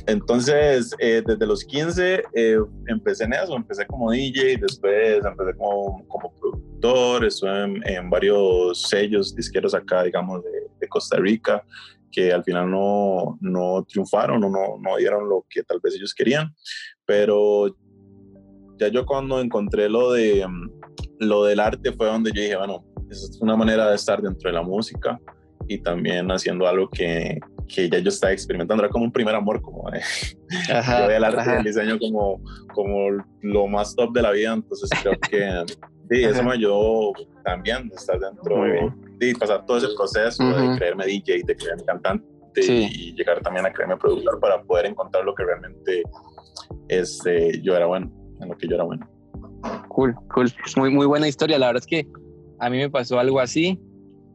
Entonces, 0.06 0.96
eh, 1.00 1.22
desde 1.26 1.46
los 1.46 1.66
15 1.66 2.24
eh, 2.34 2.58
empecé 2.88 3.26
en 3.26 3.34
eso, 3.34 3.56
empecé 3.56 3.86
como 3.86 4.12
DJ, 4.12 4.58
después 4.58 5.24
empecé 5.26 5.58
como, 5.58 6.06
como 6.08 6.32
productor, 6.36 7.26
estuve 7.26 7.64
en, 7.64 7.88
en, 7.88 8.10
varios 8.10 8.84
sellos 8.84 9.36
disqueros 9.36 9.74
acá, 9.74 10.04
digamos, 10.04 10.44
de, 10.44 10.68
de 10.80 10.88
Costa 10.88 11.18
Rica, 11.18 11.64
que 12.12 12.32
al 12.32 12.44
final 12.44 12.70
no, 12.70 13.38
no 13.42 13.86
triunfaron 13.88 14.44
o 14.44 14.50
no, 14.50 14.78
no 14.80 14.98
dieron 14.98 15.30
lo 15.30 15.46
que 15.50 15.64
tal 15.64 15.80
vez 15.82 15.96
ellos 15.96 16.14
querían. 16.14 16.54
Pero 17.06 17.76
ya 18.78 18.88
yo 18.88 19.06
cuando 19.06 19.40
encontré 19.42 19.90
lo, 19.90 20.12
de, 20.14 20.46
lo 21.20 21.44
del 21.44 21.60
arte 21.60 21.92
fue 21.92 22.08
donde 22.08 22.32
yo 22.34 22.42
dije, 22.42 22.56
bueno, 22.56 22.86
es 23.10 23.38
una 23.42 23.56
manera 23.56 23.90
de 23.90 23.96
estar 23.96 24.22
dentro 24.22 24.50
de 24.50 24.56
la 24.56 24.62
música 24.62 25.20
y 25.68 25.80
también 25.80 26.32
haciendo 26.32 26.68
algo 26.68 26.90
que, 26.90 27.40
que 27.68 27.90
ya 27.90 28.00
yo 28.00 28.10
estaba 28.10 28.34
experimentando, 28.34 28.84
era 28.84 28.92
como 28.92 29.06
un 29.06 29.12
primer 29.12 29.36
amor, 29.36 29.62
como 29.62 29.90
de, 29.92 30.02
yo 30.68 31.08
veía 31.08 31.18
el 31.18 31.24
arte 31.24 31.44
y 31.46 31.58
el 31.58 31.64
diseño 31.64 32.00
como, 32.00 32.42
como 32.74 33.24
lo 33.42 33.68
más 33.68 33.96
top 33.96 34.14
de 34.14 34.22
la 34.22 34.32
vida, 34.32 34.54
entonces 34.54 34.90
creo 35.02 35.20
que 35.20 35.76
sí, 36.10 36.24
eso 36.24 36.44
me 36.44 36.54
ayudó 36.54 37.14
también, 37.44 37.92
estar 37.96 38.20
dentro 38.20 38.66
y 39.20 39.34
pasar 39.36 39.66
todo 39.66 39.78
ese 39.78 39.88
proceso 39.96 40.44
de 40.44 40.78
creerme 40.78 41.06
DJ, 41.06 41.44
de 41.44 41.56
creerme 41.56 41.84
cantante 41.84 42.26
y 42.56 43.14
llegar 43.14 43.42
también 43.42 43.66
a 43.66 43.72
creerme 43.72 43.98
productor 43.98 44.40
para 44.40 44.62
poder 44.64 44.88
encontrar 44.88 45.24
lo 45.24 45.34
que 45.36 45.44
realmente 45.44 46.04
este, 46.88 47.62
yo 47.62 47.76
era 47.76 47.86
bueno, 47.86 48.12
en 48.42 48.50
lo 48.50 48.58
que 48.58 48.68
yo 48.68 48.76
era 48.76 48.84
bueno. 48.84 49.08
Cool, 49.90 50.16
cool. 50.34 50.52
Muy, 50.78 50.90
muy 50.90 51.06
buena 51.06 51.28
historia. 51.28 51.58
La 51.60 51.68
verdad 51.68 51.84
es 51.84 51.88
que 51.88 52.08
a 52.60 52.70
mí 52.70 52.78
me 52.78 52.90
pasó 52.90 53.20
algo 53.20 53.40
así. 53.40 53.80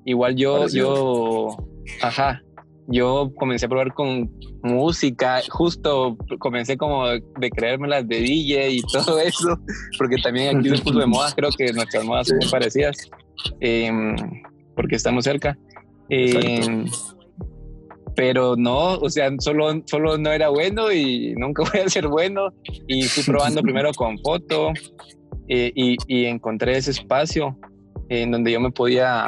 Igual 0.04 0.37
yo, 0.37 0.69
yo, 0.69 1.57
ajá, 2.02 2.43
yo 2.88 3.33
comencé 3.37 3.67
a 3.67 3.69
probar 3.69 3.95
con 3.95 4.31
música, 4.62 5.41
justo 5.49 6.17
comencé 6.38 6.76
como 6.76 7.07
de 7.07 7.50
creérmelas 7.55 8.07
de 8.07 8.21
DJ 8.21 8.71
y 8.71 8.83
todo 8.83 9.19
eso, 9.19 9.59
porque 9.99 10.17
también 10.23 10.59
aquí 10.59 10.69
se 10.71 10.83
puso 10.83 10.99
de 10.99 11.07
moda, 11.07 11.33
creo 11.35 11.50
que 11.57 11.73
nuestras 11.73 12.05
modas 12.05 12.29
son 12.29 12.38
muy 12.38 12.50
parecidas. 12.50 12.97
Em, 13.61 14.17
porque 14.75 14.97
estamos 14.97 15.25
cerca. 15.25 15.57
Eh, 16.11 16.85
pero 18.17 18.55
no, 18.57 18.95
o 18.95 19.11
sea, 19.11 19.31
solo, 19.38 19.83
solo 19.87 20.19
no 20.19 20.31
era 20.31 20.49
bueno 20.49 20.93
y 20.93 21.35
nunca 21.37 21.62
voy 21.73 21.81
a 21.81 21.88
ser 21.88 22.09
bueno. 22.09 22.53
Y 22.87 23.05
fui 23.05 23.23
probando 23.25 23.62
primero 23.62 23.93
con 23.93 24.19
foto 24.19 24.73
eh, 25.49 25.73
y, 25.75 25.97
y, 26.07 26.25
encontré 26.26 26.76
ese 26.76 26.93
espacio 26.93 27.57
en 28.09 28.31
donde 28.31 28.53
yo 28.53 28.61
me 28.61 28.71
podía 28.71 29.26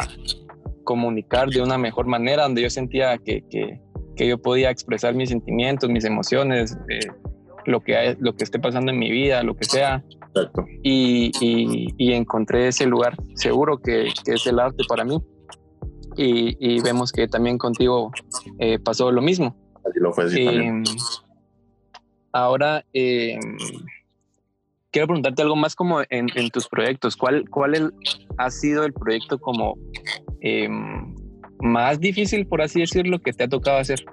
comunicar 0.86 1.50
de 1.50 1.60
una 1.60 1.76
mejor 1.76 2.06
manera, 2.06 2.44
donde 2.44 2.62
yo 2.62 2.70
sentía 2.70 3.18
que, 3.18 3.44
que, 3.50 3.78
que 4.16 4.26
yo 4.26 4.38
podía 4.38 4.70
expresar 4.70 5.14
mis 5.14 5.28
sentimientos, 5.28 5.90
mis 5.90 6.06
emociones, 6.06 6.78
eh, 6.88 7.00
lo, 7.66 7.82
que, 7.82 8.16
lo 8.18 8.34
que 8.34 8.44
esté 8.44 8.58
pasando 8.58 8.90
en 8.90 8.98
mi 8.98 9.10
vida, 9.10 9.42
lo 9.42 9.54
que 9.54 9.66
sea. 9.66 10.02
Y, 10.82 11.30
y, 11.40 11.88
y, 11.96 12.12
encontré 12.12 12.68
ese 12.68 12.86
lugar 12.86 13.16
seguro 13.34 13.78
que, 13.78 14.08
que 14.24 14.34
es 14.34 14.46
el 14.46 14.58
arte 14.58 14.84
para 14.86 15.02
mí 15.02 15.18
y, 16.16 16.80
vemos 16.80 17.12
que 17.12 17.28
también 17.28 17.58
contigo 17.58 18.12
eh, 18.58 18.78
pasó 18.78 19.10
lo 19.12 19.22
mismo. 19.22 19.56
Así 19.84 20.00
lo 20.00 20.12
fue, 20.12 20.30
sí, 20.30 20.46
em, 20.46 20.82
ahora, 22.32 22.84
em, 22.92 23.40
quiero 24.90 25.08
preguntarte 25.08 25.42
algo 25.42 25.56
más 25.56 25.74
como 25.74 26.00
en, 26.08 26.28
tus 26.50 26.68
proyectos. 26.68 27.16
¿Cuál, 27.16 27.48
cuál 27.50 27.94
ha 28.38 28.50
sido 28.50 28.84
el 28.84 28.92
proyecto 28.92 29.38
como 29.38 29.76
em, 30.46 31.14
más 31.60 31.98
difícil, 32.00 32.46
por 32.46 32.62
así 32.62 32.80
decirlo, 32.80 33.20
que 33.20 33.32
te 33.32 33.44
ha 33.44 33.48
tocado 33.48 33.78
hacer? 33.78 34.04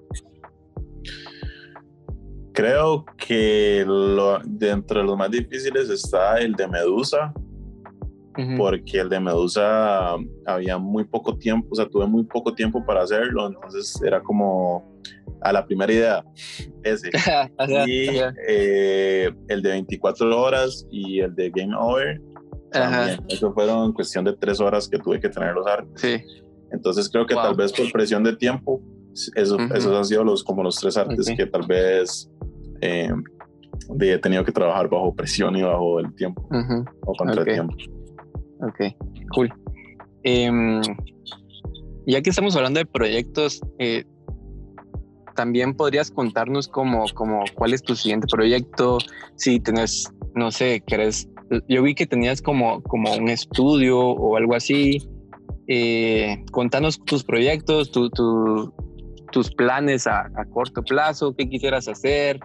Creo 2.53 3.05
que 3.17 3.83
lo, 3.85 4.39
dentro 4.45 4.99
de 4.99 5.05
los 5.05 5.17
más 5.17 5.31
difíciles 5.31 5.89
está 5.89 6.37
el 6.37 6.53
de 6.53 6.67
Medusa, 6.67 7.33
porque 8.57 8.99
el 8.99 9.09
de 9.09 9.19
Medusa 9.19 10.15
había 10.45 10.77
muy 10.77 11.03
poco 11.03 11.37
tiempo, 11.37 11.67
o 11.71 11.75
sea, 11.75 11.87
tuve 11.87 12.07
muy 12.07 12.23
poco 12.23 12.53
tiempo 12.53 12.83
para 12.85 13.03
hacerlo, 13.03 13.47
entonces 13.47 14.01
era 14.03 14.21
como 14.21 14.83
a 15.41 15.51
la 15.51 15.65
primera 15.65 15.91
idea, 15.91 16.25
ese. 16.83 17.09
y 17.87 18.09
eh, 18.47 19.31
el 19.49 19.61
de 19.61 19.69
24 19.69 20.41
horas 20.41 20.87
y 20.89 21.19
el 21.19 21.35
de 21.35 21.49
Game 21.49 21.75
Over, 21.75 22.21
también. 22.73 23.25
Eso 23.29 23.53
fueron 23.53 23.93
cuestión 23.93 24.25
de 24.25 24.33
tres 24.33 24.59
horas 24.59 24.87
que 24.87 24.99
tuve 24.99 25.19
que 25.19 25.29
tener 25.29 25.53
los 25.53 25.65
artes. 25.65 26.01
Sí. 26.01 26.21
Entonces 26.71 27.09
creo 27.09 27.25
que 27.25 27.35
tal 27.35 27.55
vez 27.55 27.71
por 27.71 27.91
presión 27.91 28.23
de 28.23 28.35
tiempo, 28.35 28.81
eso, 29.35 29.57
esos 29.59 29.95
han 29.95 30.05
sido 30.05 30.23
los, 30.23 30.43
como 30.43 30.63
los 30.63 30.75
tres 30.77 30.97
artes 30.97 31.31
que 31.37 31.45
tal 31.45 31.67
vez 31.67 32.29
eh, 32.81 33.11
he 33.99 34.17
tenido 34.17 34.43
que 34.43 34.51
trabajar 34.51 34.89
bajo 34.89 35.13
presión 35.13 35.55
y 35.55 35.61
bajo 35.61 35.99
el 35.99 36.13
tiempo 36.15 36.47
o 37.05 37.13
contra 37.13 37.41
el 37.41 37.45
tiempo. 37.45 37.75
Ok, 38.59 38.95
cool. 39.33 39.53
Em, 40.23 40.81
ya 42.07 42.21
que 42.21 42.29
estamos 42.29 42.55
hablando 42.55 42.79
de 42.79 42.85
proyectos, 42.85 43.61
eh, 43.77 44.05
también 45.35 45.73
podrías 45.75 46.11
contarnos 46.11 46.67
como, 46.67 47.05
como 47.13 47.43
cuál 47.55 47.73
es 47.73 47.81
tu 47.81 47.95
siguiente 47.95 48.27
proyecto, 48.29 48.99
si 49.35 49.59
tenés, 49.59 50.11
no 50.35 50.51
sé, 50.51 50.81
querés, 50.85 51.27
yo 51.67 51.83
vi 51.83 51.95
que 51.95 52.05
tenías 52.05 52.41
como, 52.41 52.81
como 52.83 53.13
un 53.15 53.29
estudio 53.29 53.99
o 53.99 54.37
algo 54.37 54.55
así. 54.55 55.07
Eh, 55.67 56.43
contanos 56.51 56.99
tus 57.05 57.23
proyectos, 57.23 57.91
tus 57.91 59.51
planes 59.55 60.07
a, 60.07 60.21
a, 60.35 60.45
corto 60.51 60.83
plazo, 60.83 61.33
qué 61.35 61.47
quisieras 61.47 61.87
hacer, 61.87 62.39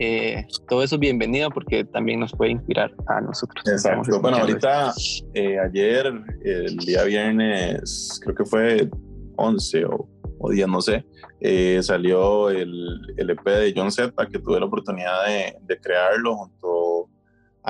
eh, 0.00 0.46
todo 0.68 0.84
eso 0.84 0.96
bienvenido 0.96 1.50
porque 1.50 1.84
también 1.84 2.20
nos 2.20 2.32
puede 2.32 2.52
inspirar 2.52 2.92
a 3.08 3.20
nosotros. 3.20 3.64
Exacto. 3.66 4.20
Bueno, 4.20 4.38
ahorita, 4.38 4.92
eh, 5.34 5.58
ayer, 5.58 6.12
el 6.44 6.76
día 6.76 7.02
viernes, 7.02 8.20
creo 8.22 8.34
que 8.36 8.44
fue 8.44 8.88
11 9.36 9.84
o, 9.86 10.08
o 10.38 10.50
10, 10.50 10.68
no 10.68 10.80
sé, 10.80 11.04
eh, 11.40 11.80
salió 11.82 12.48
el, 12.48 13.00
el, 13.16 13.30
EP 13.30 13.44
de 13.44 13.72
John 13.74 13.90
Z, 13.90 14.12
que 14.28 14.38
tuve 14.38 14.60
la 14.60 14.66
oportunidad 14.66 15.26
de, 15.26 15.56
de 15.62 15.80
crearlo 15.80 16.36
junto 16.36 16.68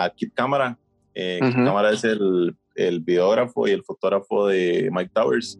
a 0.04 0.10
Kit 0.10 0.34
Cámara. 0.34 0.78
Kit 1.14 1.54
Cámara 1.54 1.90
es 1.90 2.04
el, 2.04 2.54
el, 2.76 3.00
videógrafo 3.00 3.66
y 3.66 3.72
el 3.72 3.82
fotógrafo 3.82 4.46
de 4.46 4.88
Mike 4.92 5.10
Towers. 5.12 5.58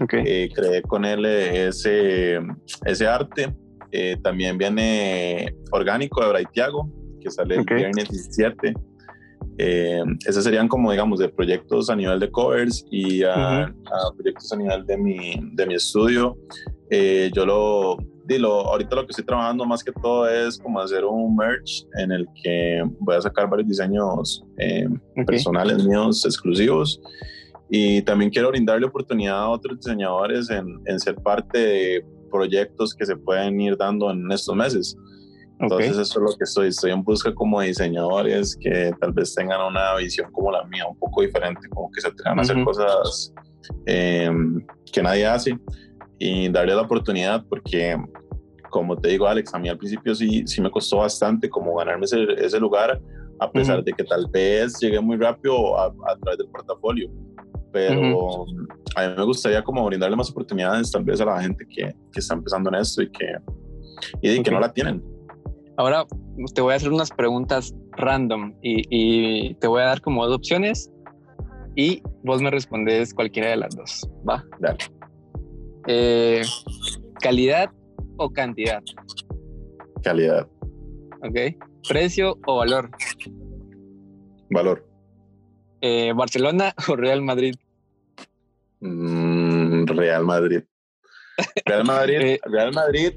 Okay. 0.00 0.48
creé 0.48 0.82
con 0.82 1.04
él 1.04 1.24
ese, 1.26 2.40
ese 2.84 3.06
arte 3.06 3.54
eh, 3.92 4.16
también 4.22 4.56
viene 4.56 5.54
Orgánico 5.70 6.22
de 6.22 6.28
Braithiago, 6.30 6.90
que 7.20 7.30
sale 7.30 7.56
el 7.56 7.64
viernes 7.64 8.08
17. 8.08 8.74
Eh, 9.58 10.02
esos 10.26 10.42
serían 10.42 10.66
como, 10.66 10.90
digamos, 10.90 11.18
de 11.18 11.28
proyectos 11.28 11.90
a 11.90 11.94
nivel 11.94 12.18
de 12.18 12.30
covers 12.30 12.86
y 12.90 13.22
a, 13.22 13.70
proyectos 14.16 14.50
a 14.50 14.56
nivel 14.56 14.86
de 14.86 14.96
mi, 14.96 15.34
de 15.52 15.66
mi 15.66 15.74
estudio. 15.74 16.38
Eh, 16.88 17.30
yo 17.34 17.44
lo, 17.44 17.98
ahorita 18.40 18.96
lo 18.96 19.06
que 19.06 19.10
estoy 19.10 19.24
trabajando 19.24 19.64
más 19.64 19.82
que 19.82 19.92
todo 19.92 20.28
es 20.28 20.58
como 20.58 20.80
hacer 20.80 21.04
un 21.04 21.36
merch 21.36 21.86
en 21.98 22.12
el 22.12 22.26
que 22.42 22.82
voy 23.00 23.16
a 23.16 23.22
sacar 23.22 23.48
varios 23.48 23.68
diseños 23.68 24.44
eh, 24.58 24.88
personales 25.26 25.84
míos 25.84 26.24
exclusivos. 26.24 27.00
Y 27.70 28.02
también 28.02 28.30
quiero 28.30 28.50
brindarle 28.50 28.86
oportunidad 28.86 29.38
a 29.38 29.48
otros 29.48 29.78
diseñadores 29.78 30.50
en, 30.50 30.66
en, 30.84 31.00
ser 31.00 31.14
parte 31.16 31.58
de 31.58 32.06
proyectos 32.30 32.94
que 32.94 33.06
se 33.06 33.16
pueden 33.16 33.60
ir 33.60 33.76
dando 33.76 34.10
en 34.10 34.30
estos 34.30 34.54
meses. 34.54 34.96
Entonces 35.62 35.92
eso 35.92 36.18
es 36.18 36.30
lo 36.30 36.36
que 36.36 36.44
estoy, 36.44 36.68
estoy 36.68 36.90
en 36.90 37.04
busca 37.04 37.32
como 37.32 37.60
de 37.60 37.68
diseñadores 37.68 38.56
que 38.56 38.92
tal 39.00 39.12
vez 39.12 39.32
tengan 39.32 39.60
una 39.60 39.94
visión 39.94 40.30
como 40.32 40.50
la 40.50 40.64
mía, 40.64 40.86
un 40.88 40.98
poco 40.98 41.22
diferente, 41.22 41.68
como 41.68 41.90
que 41.92 42.00
se 42.00 42.08
atrevan 42.08 42.40
a 42.40 42.42
hacer 42.42 42.64
cosas 42.64 43.32
em, 43.86 44.66
que 44.92 45.02
nadie 45.02 45.24
hace 45.24 45.56
y 46.18 46.48
darle 46.48 46.74
la 46.74 46.82
oportunidad 46.82 47.44
porque 47.48 47.96
como 48.72 48.96
te 48.96 49.10
digo 49.10 49.26
Alex, 49.28 49.54
a 49.54 49.58
mí 49.58 49.68
al 49.68 49.78
principio 49.78 50.14
sí, 50.14 50.42
sí 50.46 50.60
me 50.60 50.70
costó 50.70 50.96
bastante 50.96 51.48
como 51.48 51.76
ganarme 51.76 52.06
ese, 52.06 52.24
ese 52.38 52.58
lugar 52.58 53.00
a 53.38 53.50
pesar 53.50 53.84
de 53.84 53.92
que 53.92 54.02
tal 54.02 54.26
vez 54.30 54.78
llegué 54.80 55.00
muy 55.00 55.16
rápido 55.16 55.78
a, 55.78 55.92
través 56.20 56.38
del 56.38 56.48
portafolio 56.48 57.10
pero 57.70 58.44
a 58.96 59.08
mí 59.08 59.14
me 59.16 59.24
gustaría 59.24 59.62
como 59.62 59.84
brindarle 59.86 60.16
más 60.16 60.30
oportunidades 60.30 60.90
tal 60.90 61.04
vez 61.04 61.20
a 61.20 61.26
la 61.26 61.40
gente 61.40 61.66
que, 61.68 61.94
que 62.12 62.20
está 62.20 62.34
empezando 62.34 62.70
en 62.70 62.76
esto 62.76 63.02
y 63.02 63.10
que, 63.10 63.36
y 64.20 64.42
que 64.42 64.50
no 64.50 64.60
la 64.60 64.72
tienen. 64.72 65.02
Ahora 65.78 66.06
te 66.54 66.60
voy 66.60 66.74
a 66.74 66.76
hacer 66.76 66.92
unas 66.92 67.10
preguntas 67.10 67.74
random 67.92 68.54
y, 68.62 69.54
te 69.54 69.66
voy 69.66 69.80
a 69.80 69.86
dar 69.86 70.02
como 70.02 70.26
dos 70.26 70.36
opciones 70.36 70.90
y 71.74 72.02
vos 72.22 72.42
me 72.42 72.50
respondes 72.50 73.14
cualquiera 73.14 73.48
de 73.50 73.56
las 73.56 73.74
dos. 73.74 74.08
Va, 74.28 74.44
dale. 74.60 74.78
Eh, 75.86 76.42
¿Calidad 77.20 77.70
o 78.24 78.32
cantidad? 78.32 78.82
Calidad. 80.02 80.48
Ok. 81.22 81.56
¿Precio 81.88 82.38
o 82.46 82.56
valor? 82.56 82.90
Valor. 84.50 84.86
Eh, 85.80 86.12
¿Barcelona 86.14 86.74
o 86.88 86.96
Real 86.96 87.22
Madrid? 87.22 87.54
Mm, 88.80 89.86
Real 89.86 90.24
Madrid. 90.24 90.62
Real 91.64 91.84
Madrid. 91.84 92.18
Eh, 92.22 92.40
Real 92.44 92.72
Madrid 92.72 93.14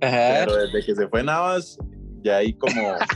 pero 0.00 0.56
desde 0.56 0.84
que 0.84 0.94
se 0.94 1.08
fue 1.08 1.22
Navas, 1.22 1.78
ya 2.22 2.38
hay 2.38 2.52
como. 2.54 2.94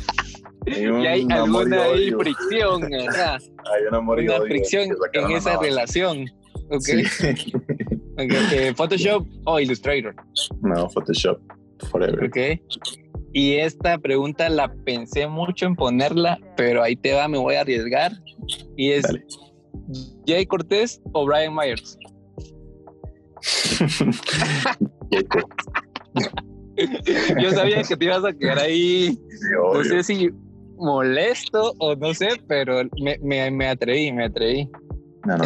Hay 0.65 0.81
ya 0.85 1.11
hay 1.11 1.27
alguna 1.29 1.83
fricción. 2.21 2.85
hay 2.85 3.83
una, 3.89 3.99
una 3.99 4.41
fricción 4.43 4.97
en 5.13 5.31
esa 5.33 5.59
relación. 5.59 6.27
Okay. 8.15 8.47
okay. 8.47 8.75
¿Photoshop 8.75 9.27
o 9.45 9.59
Illustrator? 9.59 10.15
No, 10.63 10.89
Photoshop. 10.91 11.39
Forever. 11.91 12.25
Ok. 12.25 12.61
Y 13.33 13.55
esta 13.55 13.99
pregunta 13.99 14.49
la 14.49 14.73
pensé 14.85 15.27
mucho 15.27 15.67
en 15.67 15.75
ponerla, 15.75 16.39
pero 16.57 16.83
ahí 16.83 16.97
te 16.97 17.15
va, 17.15 17.29
me 17.29 17.39
voy 17.39 17.55
a 17.55 17.63
arriesgar. 17.63 18.13
Y 18.77 18.91
es: 18.91 19.07
¿Jay 20.27 20.47
Cortés 20.47 21.01
o 21.13 21.27
Brian 21.27 21.55
Myers? 21.55 21.99
Yo 27.43 27.51
sabía 27.51 27.83
que 27.83 27.97
te 27.97 28.05
ibas 28.05 28.25
a 28.25 28.33
quedar 28.33 28.59
ahí. 28.59 29.19
no 29.75 29.85
sé 29.85 30.03
si 30.03 30.31
molesto 30.77 31.75
o 31.79 31.95
no 31.95 32.13
sé, 32.15 32.29
pero 32.49 32.83
me, 33.01 33.19
me, 33.23 33.51
me 33.51 33.69
atreví, 33.69 34.13
me 34.13 34.25
atreví. 34.25 34.69
No, 35.25 35.37
no, 35.37 35.45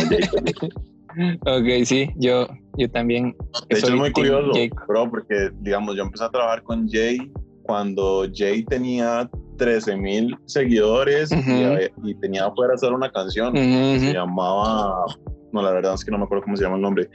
ok, 1.41 1.85
sí, 1.85 2.09
yo, 2.17 2.47
yo 2.77 2.91
también. 2.91 3.37
De 3.69 3.79
hecho, 3.79 3.89
es 3.89 3.95
muy 3.95 4.13
curioso, 4.13 4.53
bro, 4.89 5.11
porque, 5.11 5.51
digamos, 5.61 5.97
yo 5.97 6.03
empecé 6.03 6.25
a 6.25 6.31
trabajar 6.31 6.63
con 6.63 6.89
Jay 6.89 7.19
cuando 7.63 8.27
Jay 8.33 8.65
tenía 8.65 9.29
13 9.59 9.97
mil 9.97 10.37
seguidores 10.47 11.31
y, 11.33 12.15
tenía 12.17 12.47
afuera 12.47 12.75
hacer 12.75 12.93
una 12.93 13.11
canción. 13.11 13.55
Se 13.55 14.13
llamaba 14.13 15.05
no, 15.52 15.63
la 15.63 15.71
verdad 15.71 15.95
es 15.95 16.05
que 16.05 16.11
no 16.11 16.19
me 16.19 16.25
acuerdo 16.25 16.45
cómo 16.45 16.57
se 16.57 16.65
llama 16.65 16.76
el 16.76 16.83
nombre. 16.83 17.09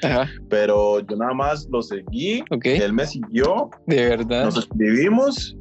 Pero 0.50 1.00
yo 1.02 1.16
nada 1.16 1.34
más 1.34 1.68
lo 1.70 1.82
seguí, 1.82 2.44
él 2.64 2.94
me 2.94 3.06
siguió. 3.06 3.70
De 3.86 4.10
verdad. 4.10 4.46
Nos 4.46 4.58
escribimos 4.58 5.56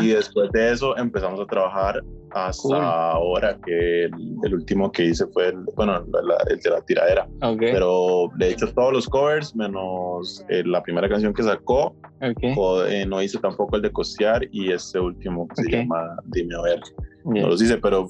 y 0.00 0.08
después 0.08 0.50
de 0.52 0.72
eso 0.72 0.96
empezamos 0.96 1.40
a 1.40 1.46
trabajar 1.46 2.02
hasta 2.34 3.12
ahora, 3.12 3.58
que 3.64 4.04
el, 4.04 4.54
último 4.54 4.90
que 4.90 5.06
hice 5.06 5.26
fue 5.28 5.48
el, 5.48 5.64
bueno, 5.76 5.96
el 5.96 6.58
de 6.60 6.70
la 6.70 6.80
tiradera. 6.82 7.28
Pero 7.58 8.30
de 8.36 8.50
hecho 8.50 8.72
todos 8.72 8.92
los 8.92 9.08
covers, 9.08 9.54
menos 9.54 10.44
eh, 10.48 10.62
la 10.64 10.82
primera 10.82 11.08
canción 11.08 11.32
que 11.34 11.42
sacó, 11.42 11.94
eh, 12.20 13.04
no 13.06 13.22
hice 13.22 13.38
tampoco 13.38 13.76
el 13.76 13.82
de 13.82 13.90
costear 13.90 14.46
y 14.52 14.72
este 14.72 15.00
último 15.00 15.48
que 15.48 15.62
se 15.62 15.70
llama 15.70 16.16
Dime 16.26 16.54
a 16.54 16.62
ver. 16.62 16.80
No 17.24 17.48
los 17.48 17.62
hice, 17.62 17.78
pero 17.78 18.08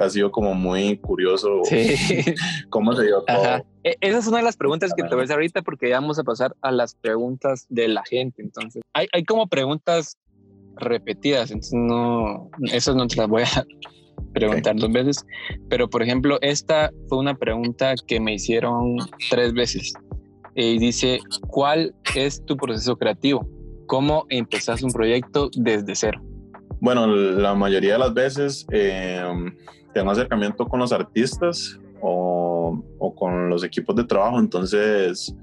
ha 0.00 0.08
sido 0.08 0.30
como 0.30 0.54
muy 0.54 0.96
curioso 0.98 1.60
cómo 2.70 2.94
se 2.94 3.04
dio 3.04 3.22
todo. 3.24 3.64
E, 3.82 3.96
esa 4.00 4.18
es 4.18 4.26
una 4.26 4.38
de 4.38 4.44
las 4.44 4.56
preguntas 4.56 4.92
que 4.96 5.02
te 5.02 5.10
voy 5.10 5.20
a 5.20 5.24
hacer 5.24 5.34
ahorita 5.34 5.62
porque 5.62 5.90
ya 5.90 6.00
vamos 6.00 6.18
a 6.18 6.24
pasar 6.24 6.56
a 6.62 6.72
las 6.72 6.94
preguntas 6.94 7.66
de 7.68 7.88
la 7.88 8.02
gente. 8.04 8.42
Entonces, 8.42 8.82
hay, 8.94 9.06
hay 9.12 9.24
como 9.24 9.48
preguntas 9.48 10.16
repetidas, 10.76 11.50
entonces 11.50 11.74
no, 11.74 12.50
esas 12.72 12.96
no 12.96 13.06
te 13.06 13.16
las 13.16 13.28
voy 13.28 13.42
a 13.42 13.66
preguntar 14.32 14.76
dos 14.76 14.92
veces, 14.92 15.24
pero 15.68 15.88
por 15.88 16.02
ejemplo, 16.02 16.38
esta 16.40 16.90
fue 17.08 17.18
una 17.18 17.34
pregunta 17.34 17.94
que 18.06 18.20
me 18.20 18.34
hicieron 18.34 18.96
tres 19.30 19.52
veces 19.52 19.92
y 20.54 20.78
dice, 20.78 21.20
¿cuál 21.48 21.94
es 22.14 22.44
tu 22.44 22.56
proceso 22.56 22.96
creativo? 22.96 23.48
¿Cómo 23.86 24.26
empezas 24.28 24.82
un 24.82 24.92
proyecto 24.92 25.50
desde 25.56 25.94
cero? 25.94 26.22
Bueno, 26.80 27.06
la 27.06 27.54
mayoría 27.54 27.94
de 27.94 27.98
las 27.98 28.14
veces 28.14 28.66
eh, 28.72 29.22
tengo 29.92 30.10
acercamiento 30.10 30.66
con 30.66 30.80
los 30.80 30.92
artistas 30.92 31.80
o, 32.00 32.82
o, 32.98 33.14
con 33.14 33.48
los 33.48 33.64
equipos 33.64 33.96
de 33.96 34.04
trabajo, 34.04 34.38
entonces 34.38 35.34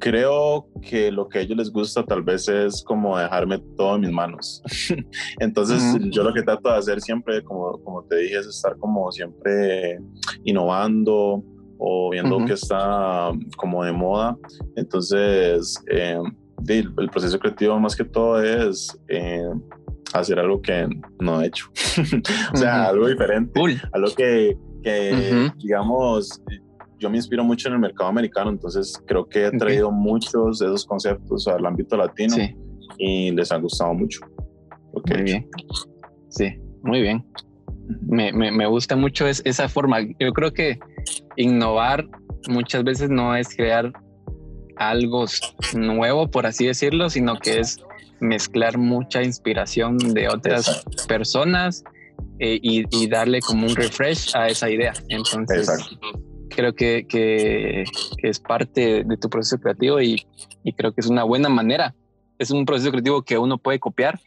creo 0.00 0.66
que 0.82 1.12
lo 1.12 1.28
que 1.28 1.38
a 1.38 1.42
ellos 1.42 1.56
les 1.56 1.70
gusta 1.70 2.02
tal 2.02 2.22
vez 2.22 2.48
es 2.48 2.82
como 2.82 3.16
dejarme 3.16 3.58
todo 3.76 3.94
en 3.94 4.00
mis 4.00 4.10
manos. 4.10 4.62
Entonces 5.38 5.80
yo 6.10 6.24
lo 6.24 6.34
que 6.34 6.42
trato 6.42 6.70
de 6.70 6.76
hacer 6.76 7.00
siempre, 7.00 7.44
como, 7.44 7.78
como 7.84 8.02
te 8.04 8.16
dije, 8.16 8.38
es 8.38 8.46
estar 8.46 8.76
como 8.78 9.12
siempre 9.12 10.00
innovando 10.44 11.44
o 11.78 12.10
viendo 12.10 12.44
que 12.44 12.54
está 12.54 13.30
como 13.56 13.84
de 13.84 13.92
moda. 13.92 14.36
Entonces 14.74 15.76
eh, 15.90 16.18
el, 16.66 17.10
proceso 17.10 17.38
creativo 17.38 17.78
más 17.78 17.94
que 17.94 18.04
todo 18.04 18.42
es... 18.42 18.98
Eh, 19.08 19.48
hacer 20.12 20.40
algo 20.40 20.60
que 20.60 20.88
no 21.20 21.40
he 21.40 21.46
hecho. 21.46 21.66
o 22.52 22.56
sea, 22.56 22.88
algo 22.88 23.06
diferente. 23.06 23.60
Algo 23.92 24.12
que, 24.16 24.56
que 24.82 25.52
digamos, 25.58 26.42
yo 27.00 27.08
me 27.08 27.16
inspiro 27.16 27.42
mucho 27.42 27.68
en 27.68 27.74
el 27.74 27.80
mercado 27.80 28.10
americano, 28.10 28.50
entonces 28.50 29.02
creo 29.06 29.26
que 29.26 29.46
he 29.46 29.50
traído 29.52 29.90
muchos 29.90 30.58
de 30.58 30.66
esos 30.66 30.84
conceptos 30.84 31.48
al 31.48 31.64
ámbito 31.64 31.96
latino 31.96 32.36
y 32.98 33.30
les 33.30 33.50
ha 33.50 33.56
gustado 33.56 33.94
mucho. 33.94 34.20
Muy 35.06 35.22
bien. 35.22 35.48
Sí, 36.28 36.54
muy 36.82 37.00
bien. 37.00 37.24
Me, 38.02 38.32
me, 38.32 38.52
me 38.52 38.66
gusta 38.66 38.96
mucho 38.96 39.26
esa 39.26 39.68
forma. 39.68 40.00
Yo 40.18 40.32
creo 40.32 40.52
que 40.52 40.78
innovar 41.36 42.06
muchas 42.48 42.84
veces 42.84 43.08
no 43.08 43.34
es 43.34 43.48
crear 43.56 43.92
algo 44.76 45.24
nuevo, 45.74 46.30
por 46.30 46.46
así 46.46 46.66
decirlo, 46.66 47.08
sino 47.08 47.38
que 47.38 47.60
es 47.60 47.78
mezclar 48.20 48.76
mucha 48.76 49.22
inspiración 49.22 49.96
de 49.96 50.28
otras 50.28 50.84
personas 51.08 51.82
eh, 52.38 52.58
y, 52.62 52.84
y, 52.90 53.08
darle 53.08 53.40
como 53.40 53.66
un 53.66 53.74
refresh 53.74 54.36
a 54.36 54.48
esa 54.48 54.70
idea. 54.70 54.92
Entonces, 55.08 55.68
Exacto 55.68 56.29
creo 56.50 56.74
que, 56.74 57.06
que, 57.08 57.84
es 58.18 58.40
parte 58.40 59.04
de 59.04 59.16
tu 59.16 59.30
proceso 59.30 59.58
creativo 59.58 60.00
y, 60.00 60.26
y, 60.62 60.72
creo 60.74 60.92
que 60.92 61.00
es 61.00 61.06
una 61.06 61.24
buena 61.24 61.48
manera. 61.48 61.94
Es 62.38 62.50
un 62.50 62.64
proceso 62.66 62.90
creativo 62.90 63.22
que 63.22 63.38
uno 63.38 63.58
puede 63.58 63.78
copiar 63.78 64.20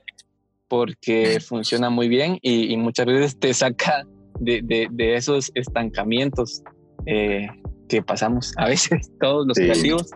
porque 0.67 1.39
funciona 1.39 1.89
muy 1.89 2.07
bien 2.07 2.39
y, 2.41 2.75
muchas 2.77 3.05
veces 3.05 3.39
te 3.39 3.53
saca 3.53 4.07
de, 4.39 4.61
de, 4.63 4.87
de 4.91 5.15
esos 5.15 5.51
estancamientos 5.53 6.63
eh, 7.05 7.47
que 7.87 8.01
pasamos 8.01 8.53
a 8.57 8.67
veces 8.67 9.11
todos 9.19 9.45
los 9.45 9.57
creativos. 9.57 10.09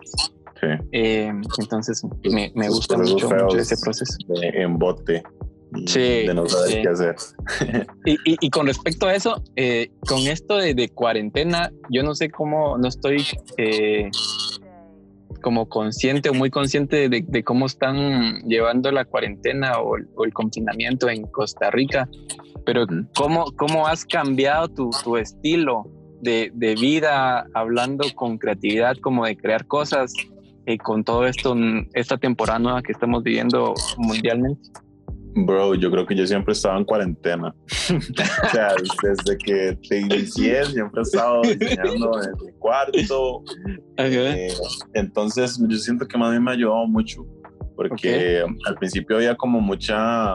Eh, 0.90 1.30
entonces 1.58 2.02
me, 2.24 2.50
me 2.56 2.68
gusta 2.68 2.98
mucho, 2.98 3.30
mucho, 3.30 3.56
ese 3.56 3.76
proceso. 3.80 4.16
En 4.42 4.76
bote 4.76 5.22
sí, 5.86 6.26
de 6.26 6.34
no 6.34 6.48
saber 6.48 6.82
qué 6.82 6.88
hacer. 6.88 7.16
Y, 8.04 8.16
y, 8.24 8.50
con 8.50 8.66
respecto 8.66 9.06
a 9.06 9.14
eso, 9.14 9.42
eh, 9.56 9.90
con 10.08 10.20
esto 10.20 10.56
de, 10.56 10.74
de, 10.74 10.88
cuarentena, 10.88 11.70
yo 11.90 12.02
no 12.02 12.14
sé 12.14 12.30
cómo, 12.30 12.78
no 12.78 12.88
estoy, 12.88 13.24
eh, 13.58 14.10
como 15.42 15.68
consciente 15.68 16.30
o 16.30 16.34
muy 16.34 16.50
consciente 16.50 17.08
de, 17.08 17.44
cómo 17.44 17.66
están 17.66 18.40
llevando 18.42 18.90
la 18.92 19.04
cuarentena 19.04 19.78
o, 19.78 19.96
el 19.96 20.32
confinamiento 20.32 21.08
en 21.08 21.22
Costa 21.26 21.70
Rica, 21.70 22.08
pero 22.64 22.86
¿cómo, 23.16 23.52
cómo 23.56 23.86
has 23.86 24.04
cambiado 24.04 24.68
tu, 24.68 24.90
tu 25.04 25.16
estilo 25.16 25.88
de, 26.20 26.50
de, 26.54 26.74
vida 26.74 27.46
hablando 27.54 28.04
con 28.14 28.38
creatividad, 28.38 28.96
como 28.98 29.24
de 29.24 29.36
crear 29.36 29.66
cosas 29.66 30.12
y 30.66 30.72
eh, 30.72 30.78
con 30.78 31.04
todo 31.04 31.26
esto, 31.26 31.54
esta 31.94 32.18
temporada 32.18 32.58
nueva 32.58 32.82
que 32.82 32.92
estamos 32.92 33.22
viviendo 33.22 33.74
mundialmente? 33.96 34.70
Bro, 35.46 35.74
yo 35.74 35.90
creo 35.90 36.06
que 36.06 36.14
yo 36.14 36.26
siempre 36.26 36.52
estaba 36.52 36.78
en 36.78 36.84
cuarentena. 36.84 37.54
o 37.68 38.50
sea, 38.50 38.74
desde 39.02 39.38
que 39.38 39.78
te 39.88 40.00
inicié, 40.00 40.64
siempre 40.64 41.00
he 41.00 41.02
estado 41.02 41.42
diseñando 41.42 42.10
en 42.22 42.46
mi 42.46 42.52
cuarto. 42.58 43.42
Eh, 43.96 44.52
entonces, 44.94 45.58
yo 45.68 45.76
siento 45.76 46.06
que 46.06 46.18
más 46.18 46.30
bien 46.30 46.42
me 46.42 46.50
ha 46.50 46.54
ayudado 46.54 46.86
mucho, 46.86 47.26
porque 47.76 48.42
al 48.64 48.74
principio 48.76 49.16
había 49.16 49.36
como 49.36 49.60
mucha. 49.60 50.34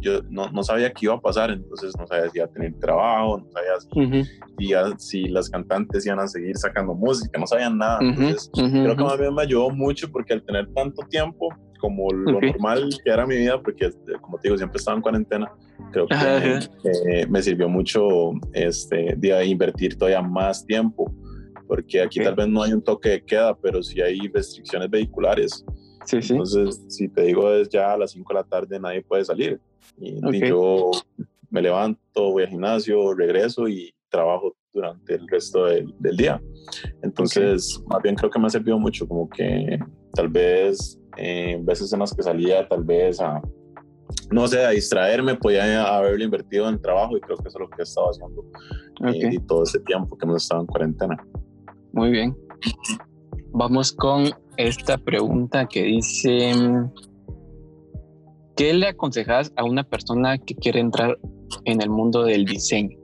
Yo 0.00 0.20
no, 0.28 0.50
no, 0.50 0.62
sabía 0.62 0.92
qué 0.92 1.06
iba 1.06 1.14
a 1.14 1.20
pasar, 1.20 1.50
entonces 1.50 1.94
no 1.98 2.06
sabía 2.06 2.28
si 2.28 2.38
iba 2.38 2.46
a 2.46 2.50
tener 2.50 2.74
trabajo, 2.78 3.38
no 3.38 3.50
sabía 3.52 4.28
si, 4.58 5.22
si, 5.22 5.28
las 5.28 5.48
cantantes 5.48 6.04
iban 6.04 6.18
a 6.18 6.26
seguir 6.26 6.56
sacando 6.58 6.94
música, 6.94 7.38
no 7.38 7.46
sabían 7.46 7.78
nada. 7.78 8.00
Entonces, 8.02 8.50
creo 8.52 8.96
que 8.96 9.02
más 9.02 9.18
bien 9.18 9.34
me 9.34 9.42
ayudó 9.42 9.70
mucho 9.70 10.10
porque 10.10 10.34
al 10.34 10.44
tener 10.44 10.70
tanto 10.74 11.02
tiempo, 11.08 11.48
como 11.78 12.10
lo 12.10 12.40
normal 12.40 12.90
que 13.04 13.10
era 13.10 13.26
mi 13.26 13.36
vida, 13.36 13.60
porque 13.60 13.90
como 14.20 14.38
te 14.38 14.48
digo, 14.48 14.56
siempre 14.56 14.78
estaba 14.78 14.96
en 14.96 15.02
cuarentena, 15.02 15.52
creo 15.92 16.06
que 16.06 16.14
eh, 17.10 17.26
me 17.26 17.42
sirvió 17.42 17.68
mucho 17.68 18.32
este, 18.52 19.14
de 19.16 19.46
invertir 19.46 19.96
todavía 19.96 20.22
más 20.22 20.64
tiempo, 20.64 21.14
porque 21.66 22.02
aquí 22.02 22.20
tal 22.20 22.34
vez 22.34 22.48
no 22.48 22.62
hay 22.62 22.72
un 22.72 22.82
toque 22.82 23.10
de 23.10 23.24
queda, 23.24 23.56
pero 23.56 23.82
sí 23.82 24.00
hay 24.00 24.28
restricciones 24.28 24.90
vehiculares. 24.90 25.64
Sí, 26.04 26.20
sí. 26.20 26.32
Entonces, 26.32 26.82
si 26.88 27.08
te 27.08 27.22
digo 27.22 27.50
es 27.52 27.68
ya 27.68 27.92
a 27.92 27.98
las 27.98 28.10
5 28.10 28.32
de 28.32 28.34
la 28.34 28.44
tarde 28.44 28.78
nadie 28.78 29.02
puede 29.02 29.24
salir. 29.24 29.60
Y, 29.98 30.48
yo 30.48 30.90
me 31.50 31.62
levanto, 31.62 32.32
voy 32.32 32.42
al 32.42 32.50
gimnasio, 32.50 33.14
regreso 33.14 33.68
y 33.68 33.94
trabajo 34.10 34.54
durante 34.72 35.14
el 35.14 35.26
resto 35.28 35.66
del, 35.66 35.94
del 35.98 36.16
día. 36.16 36.42
Entonces, 37.02 37.80
más 37.86 38.02
bien 38.02 38.14
creo 38.16 38.30
que 38.30 38.38
me 38.38 38.46
ha 38.46 38.50
servido 38.50 38.78
mucho, 38.78 39.06
como 39.06 39.28
que 39.28 39.78
tal 40.14 40.28
vez 40.28 40.98
eh, 41.16 41.58
veces 41.62 41.92
en 41.92 42.00
las 42.00 42.14
que 42.14 42.22
salía 42.22 42.66
tal 42.68 42.84
vez 42.84 43.20
a, 43.20 43.40
no 44.30 44.46
sé, 44.48 44.64
a 44.64 44.70
distraerme, 44.70 45.34
podía 45.36 45.96
haberlo 45.96 46.24
invertido 46.24 46.68
en 46.68 46.80
trabajo 46.80 47.16
y 47.16 47.20
creo 47.20 47.36
que 47.36 47.48
eso 47.48 47.58
es 47.58 47.60
lo 47.60 47.70
que 47.70 47.76
he 47.80 47.82
estado 47.82 48.10
haciendo 48.10 48.44
eh, 49.06 49.34
y 49.34 49.38
todo 49.40 49.62
ese 49.62 49.80
tiempo 49.80 50.16
que 50.16 50.24
hemos 50.24 50.42
estado 50.42 50.62
en 50.62 50.66
cuarentena. 50.66 51.16
Muy 51.92 52.10
bien. 52.10 52.36
Vamos 53.52 53.92
con 53.92 54.30
esta 54.56 54.98
pregunta 54.98 55.66
que 55.66 55.84
dice, 55.84 56.52
¿qué 58.56 58.74
le 58.74 58.88
aconsejas 58.88 59.52
a 59.56 59.64
una 59.64 59.84
persona 59.84 60.38
que 60.38 60.54
quiere 60.54 60.80
entrar 60.80 61.18
en 61.64 61.80
el 61.80 61.90
mundo 61.90 62.24
del 62.24 62.44
diseño? 62.44 62.98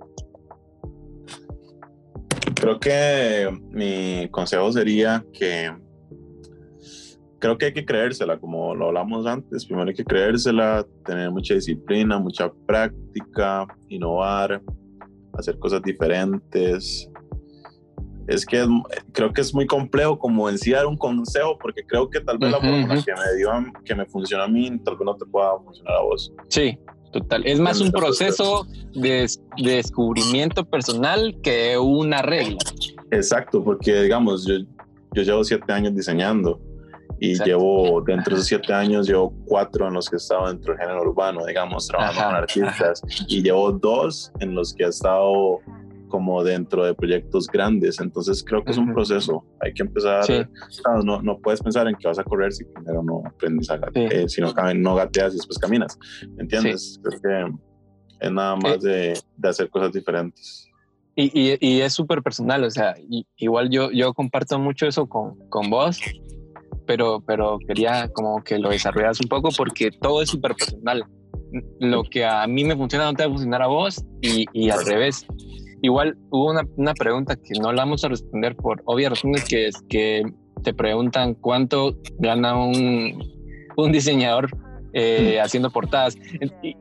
Creo 2.55 2.79
que 2.79 3.49
mi 3.71 4.29
consejo 4.31 4.71
sería 4.73 5.25
que 5.33 5.73
creo 7.41 7.59
que 7.59 7.67
hay 7.67 7.73
que 7.73 7.85
creérsela, 7.85 8.39
como 8.39 8.75
lo 8.75 8.89
hablamos 8.89 9.27
antes, 9.27 9.65
primero 9.65 9.89
hay 9.89 9.95
que 9.95 10.05
creérsela, 10.05 10.87
tener 11.05 11.31
mucha 11.31 11.55
disciplina, 11.55 12.19
mucha 12.19 12.53
práctica, 12.67 13.67
innovar, 13.89 14.63
hacer 15.33 15.59
cosas 15.59 15.83
diferentes. 15.83 17.11
Es 18.29 18.47
que 18.47 18.65
creo 19.13 19.33
que 19.33 19.41
es 19.41 19.53
muy 19.53 19.67
complejo 19.67 20.19
como 20.19 20.49
en 20.49 20.59
sí 20.59 20.71
dar 20.71 20.87
un 20.87 20.97
consejo, 20.97 21.59
porque 21.59 21.83
creo 21.85 22.09
que 22.09 22.21
tal 22.21 22.39
vez 22.39 22.53
la 22.53 22.61
forma 22.61 23.03
que 23.03 23.13
me 23.13 23.37
dio, 23.37 23.51
que 23.85 23.95
me 23.95 24.05
funciona 24.07 24.45
a 24.45 24.49
mí, 24.49 24.71
tal 24.85 24.97
vez 24.97 25.07
no 25.07 25.17
te 25.17 25.25
pueda 25.25 25.59
funcionar 25.65 25.95
a 25.95 26.03
vos. 26.03 26.33
Sí, 26.49 26.79
total. 27.11 27.45
Es 27.47 27.59
más 27.59 27.81
un 27.81 27.91
proceso 27.91 28.67
de, 28.95 29.27
de 29.57 29.71
descubrimiento 29.73 30.65
personal 30.65 31.37
que 31.43 31.79
una 31.79 32.21
regla. 32.21 32.59
Exacto, 33.11 33.65
porque 33.65 34.03
digamos, 34.03 34.47
yo, 34.47 34.59
yo 35.15 35.23
llevo 35.23 35.43
siete 35.43 35.73
años 35.73 35.97
diseñando 35.97 36.61
y 37.23 37.35
llevo, 37.45 38.01
dentro 38.01 38.35
de 38.35 38.43
siete 38.43 38.73
años, 38.73 39.07
llevo 39.07 39.35
cuatro 39.45 39.87
en 39.87 39.93
los 39.93 40.09
que 40.09 40.17
he 40.17 40.19
estado 40.19 40.49
dentro 40.49 40.73
del 40.73 40.81
género 40.81 41.03
urbano, 41.03 41.45
digamos, 41.45 41.87
trabajando 41.87 42.25
con 42.25 42.35
artistas, 42.35 43.03
y 43.29 43.43
llevo 43.43 43.71
dos 43.73 44.33
en 44.41 44.55
los 44.55 44.73
que 44.73 44.85
he 44.85 44.89
estado 44.89 45.61
como 46.09 46.43
dentro 46.43 46.83
de 46.83 46.95
proyectos 46.95 47.47
grandes. 47.47 48.01
Entonces 48.01 48.43
creo 48.43 48.65
que 48.65 48.71
es 48.71 48.79
un 48.79 48.95
proceso. 48.95 49.45
Hay 49.61 49.75
que 49.75 49.83
empezar. 49.83 50.25
no, 51.05 51.21
no, 51.21 51.39
puedes 51.39 51.61
pensar 51.61 51.87
en 51.89 51.95
que 51.95 52.09
vas 52.09 52.19
a 52.19 52.25
correr 52.25 52.53
si 52.53 52.65
primero 52.65 53.03
no 53.03 53.23
aprendes 53.27 53.71
a 53.71 53.77
gatear, 53.77 54.13
eh, 54.13 54.29
si 54.29 54.41
no, 54.41 54.55
no, 54.75 54.95
gateas 54.95 55.35
y 55.35 55.37
después 55.37 55.59
caminas. 55.59 55.99
¿Me 56.37 56.45
entiendes? 56.45 56.99
Creo 57.03 57.21
que 57.21 58.27
es 58.27 58.33
nada 58.33 58.57
más 58.57 58.83
eh. 58.85 58.89
de, 58.89 59.21
de, 59.37 59.49
hacer 59.49 59.69
cosas 59.69 59.93
diferentes. 59.93 60.67
Y, 61.15 61.31
y, 61.39 61.59
y 61.61 61.81
es 61.83 61.93
súper 61.93 62.23
personal. 62.23 62.65
O 62.65 62.71
sea, 62.71 62.95
igual 63.37 63.69
yo, 63.69 63.91
yo 63.91 64.15
comparto 64.15 64.59
mucho 64.59 64.87
eso 64.87 65.07
con, 65.07 65.37
con 65.51 65.69
vos 65.69 66.01
pero, 66.91 67.23
pero 67.25 67.61
quería 67.69 68.09
como 68.09 68.43
que 68.43 68.59
lo 68.59 68.71
desarrollas 68.71 69.21
un 69.21 69.29
poco 69.29 69.51
porque 69.57 69.93
todo 69.93 70.23
es 70.23 70.29
súper 70.29 70.57
personal. 70.57 71.05
Lo 71.79 72.03
que 72.03 72.25
a 72.25 72.45
mí 72.49 72.65
me 72.65 72.75
funciona 72.75 73.05
no 73.05 73.15
te 73.15 73.23
va 73.23 73.29
a 73.29 73.33
funcionar 73.33 73.63
a 73.63 73.69
vos 73.69 74.05
y, 74.21 74.45
y 74.53 74.71
al 74.71 74.85
revés. 74.85 75.25
Igual 75.83 76.19
hubo 76.31 76.51
una, 76.51 76.63
una, 76.77 76.93
pregunta 76.95 77.37
que 77.37 77.61
no 77.61 77.73
la 77.73 77.83
vamos 77.83 78.03
a 78.03 78.09
responder 78.09 78.57
por 78.57 78.83
obvias 78.87 79.11
razones, 79.11 79.45
que 79.45 79.69
es 79.69 79.81
que 79.89 80.25
te 80.65 80.75
preguntan 80.75 81.35
cuánto 81.35 81.97
gana 82.19 82.57
un, 82.57 83.23
un 83.77 83.93
diseñador 83.93 84.51
eh, 84.93 85.39
haciendo 85.41 85.71
portadas. 85.71 86.17
Y, 86.65 86.75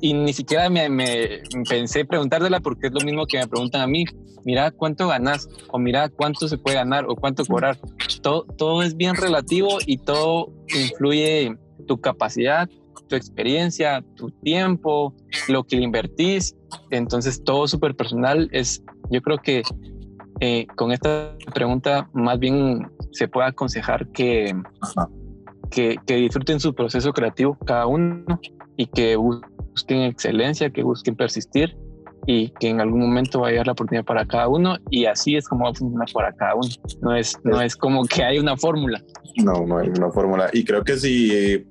y 0.00 0.14
ni 0.14 0.32
siquiera 0.32 0.68
me, 0.68 0.88
me, 0.88 1.42
pensé 1.68 2.04
preguntártela 2.04 2.60
porque 2.60 2.88
es 2.88 2.92
lo 2.92 3.00
mismo 3.00 3.26
que 3.26 3.38
me 3.38 3.46
preguntan 3.46 3.82
a 3.82 3.86
mí. 3.86 4.04
Mira 4.44 4.70
cuánto 4.70 5.08
ganas 5.08 5.48
o 5.68 5.78
mira 5.78 6.08
cuánto 6.08 6.48
se 6.48 6.58
puede 6.58 6.76
ganar 6.76 7.06
o 7.08 7.16
cuánto 7.16 7.44
cobrar. 7.44 7.78
Todo, 8.22 8.44
todo 8.44 8.82
es 8.82 8.96
bien 8.96 9.14
relativo 9.16 9.78
y 9.86 9.98
todo 9.98 10.52
influye 10.68 11.56
tu 11.86 12.00
capacidad, 12.00 12.68
tu 13.08 13.16
experiencia, 13.16 14.04
tu 14.14 14.30
tiempo, 14.30 15.14
lo 15.48 15.64
que 15.64 15.76
invertís. 15.76 16.56
Entonces 16.90 17.42
todo 17.42 17.66
súper 17.66 17.96
personal 17.96 18.48
es, 18.52 18.82
yo 19.10 19.20
creo 19.22 19.38
que 19.38 19.62
eh, 20.40 20.66
con 20.76 20.92
esta 20.92 21.34
pregunta 21.54 22.10
más 22.12 22.38
bien 22.38 22.90
se 23.12 23.26
puede 23.26 23.48
aconsejar 23.48 24.08
que, 24.08 24.54
que, 25.70 25.96
que 26.06 26.16
disfruten 26.16 26.60
su 26.60 26.74
proceso 26.74 27.12
creativo 27.12 27.56
cada 27.64 27.86
uno 27.86 28.24
y 28.76 28.86
que 28.86 29.16
busquen 29.16 29.55
excelencia, 29.88 30.70
que 30.70 30.82
busquen 30.82 31.16
persistir 31.16 31.76
y 32.26 32.48
que 32.50 32.68
en 32.68 32.80
algún 32.80 33.00
momento 33.00 33.40
va 33.40 33.48
a 33.48 33.50
llegar 33.50 33.66
la 33.66 33.72
oportunidad 33.72 34.04
para 34.04 34.26
cada 34.26 34.48
uno 34.48 34.76
y 34.90 35.04
así 35.04 35.36
es 35.36 35.46
como 35.48 35.64
va 35.64 35.70
a 35.70 35.74
funcionar 35.74 36.08
para 36.12 36.32
cada 36.32 36.54
uno. 36.56 36.68
No 37.00 37.14
es, 37.14 37.38
no 37.44 37.60
es 37.60 37.76
como 37.76 38.04
que 38.04 38.24
hay 38.24 38.38
una 38.38 38.56
fórmula. 38.56 39.02
No, 39.36 39.64
no 39.64 39.78
hay 39.78 39.88
una 39.88 40.10
fórmula. 40.10 40.50
Y 40.52 40.64
creo 40.64 40.82
que 40.82 40.96
si 40.96 41.64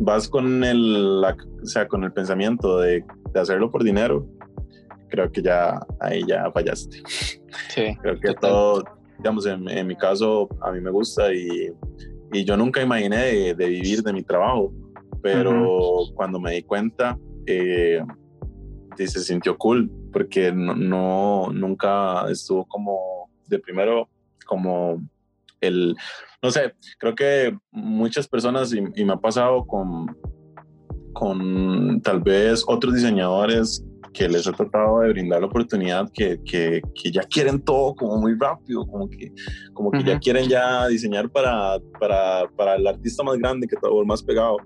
vas 0.00 0.28
con 0.28 0.64
el, 0.64 1.22
o 1.24 1.66
sea, 1.66 1.86
con 1.86 2.02
el 2.04 2.12
pensamiento 2.12 2.78
de, 2.80 3.04
de, 3.32 3.40
hacerlo 3.40 3.70
por 3.70 3.84
dinero, 3.84 4.26
creo 5.08 5.30
que 5.30 5.42
ya 5.42 5.80
ahí 6.00 6.24
ya 6.26 6.50
fallaste. 6.50 7.02
Sí, 7.68 7.96
creo 8.02 8.18
que 8.18 8.34
todo, 8.34 8.82
digamos, 9.18 9.46
en, 9.46 9.68
en, 9.68 9.86
mi 9.86 9.96
caso, 9.96 10.48
a 10.60 10.72
mí 10.72 10.80
me 10.80 10.90
gusta 10.90 11.32
y, 11.32 11.72
y 12.32 12.44
yo 12.44 12.56
nunca 12.56 12.82
imaginé 12.82 13.54
de, 13.54 13.68
vivir 13.68 14.02
de 14.02 14.12
mi 14.12 14.22
trabajo, 14.22 14.72
pero 15.22 16.06
cuando 16.14 16.40
me 16.40 16.52
di 16.52 16.62
cuenta 16.62 17.18
eh, 17.50 18.04
se 18.96 19.20
sintió 19.20 19.56
cool 19.56 19.90
porque 20.12 20.52
no, 20.52 21.50
nunca 21.52 22.30
estuvo 22.30 22.66
como 22.66 23.30
de 23.46 23.58
primero 23.58 24.08
como 24.46 25.02
el 25.60 25.96
no 26.42 26.50
sé 26.50 26.74
creo 26.98 27.14
que 27.14 27.56
muchas 27.70 28.28
personas 28.28 28.72
y, 28.72 28.82
y 28.94 29.04
me 29.04 29.14
ha 29.14 29.16
pasado 29.16 29.66
con 29.66 30.16
con 31.12 32.00
tal 32.02 32.20
vez 32.20 32.64
otros 32.66 32.94
diseñadores 32.94 33.84
que 34.12 34.28
les 34.28 34.46
he 34.46 34.52
tratado 34.52 35.00
de 35.00 35.10
brindar 35.10 35.40
la 35.40 35.46
oportunidad 35.46 36.10
que, 36.12 36.40
que, 36.44 36.82
que, 36.94 37.10
ya 37.10 37.22
quieren 37.22 37.60
todo 37.60 37.94
como 37.94 38.16
muy 38.18 38.36
rápido, 38.38 38.86
como 38.86 39.08
que, 39.08 39.32
como 39.72 39.90
que 39.90 40.02
ya 40.02 40.18
quieren 40.18 40.48
ya 40.48 40.86
diseñar 40.88 41.30
para, 41.30 41.78
para, 41.98 42.48
para, 42.56 42.74
el 42.76 42.86
artista 42.86 43.22
más 43.22 43.38
grande 43.38 43.66
que 43.68 43.76
todo 43.76 44.00
el 44.00 44.06
más 44.06 44.22
pegado. 44.22 44.56